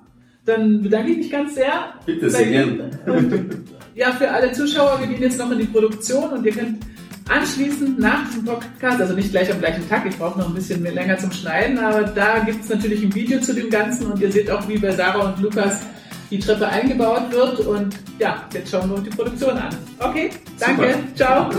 Dann 0.46 0.82
bedanke 0.82 1.12
ich 1.12 1.18
mich 1.18 1.32
ganz 1.32 1.56
sehr. 1.56 1.72
Bitte, 2.06 2.30
sehr 2.30 2.48
gerne. 2.48 2.90
ja, 3.96 4.12
für 4.12 4.30
alle 4.30 4.52
Zuschauer, 4.52 5.00
wir 5.00 5.08
gehen 5.08 5.22
jetzt 5.22 5.38
noch 5.38 5.52
in 5.52 5.60
die 5.60 5.66
Produktion 5.66 6.30
und 6.32 6.46
ihr 6.46 6.52
könnt 6.52 6.84
anschließend 7.30 8.00
nach 8.00 8.30
dem 8.32 8.46
Podcast, 8.46 9.00
also 9.00 9.14
nicht 9.14 9.32
gleich 9.32 9.52
am 9.52 9.60
gleichen 9.60 9.88
Tag, 9.88 10.06
ich 10.06 10.18
brauche 10.18 10.40
noch 10.40 10.50
ein 10.50 10.56
bisschen 10.56 10.82
mehr 10.82 10.92
länger 10.94 11.18
zum 11.18 11.32
Schneiden, 11.32 11.80
aber 11.80 12.04
da 12.04 12.40
gibt 12.40 12.64
es 12.64 12.70
natürlich 12.70 13.04
ein 13.04 13.14
Video 13.16 13.40
zu 13.40 13.54
dem 13.54 13.70
Ganzen 13.70 14.12
und 14.12 14.20
ihr 14.20 14.32
seht 14.32 14.52
auch, 14.52 14.68
wie 14.68 14.78
bei 14.78 14.92
Sarah 14.92 15.30
und 15.30 15.42
Lukas 15.42 15.82
die 16.30 16.40
Treppe 16.40 16.68
eingebaut 16.68 17.32
wird 17.32 17.60
und 17.62 17.96
ja, 18.20 18.44
jetzt 18.54 18.72
schauen 18.72 18.90
wir 18.90 18.98
uns 18.98 19.10
die 19.10 19.16
Produktion 19.16 19.58
an. 19.58 19.76
Okay, 20.00 20.32
danke, 20.60 20.94
Super. 20.94 21.16
ciao. 21.16 21.50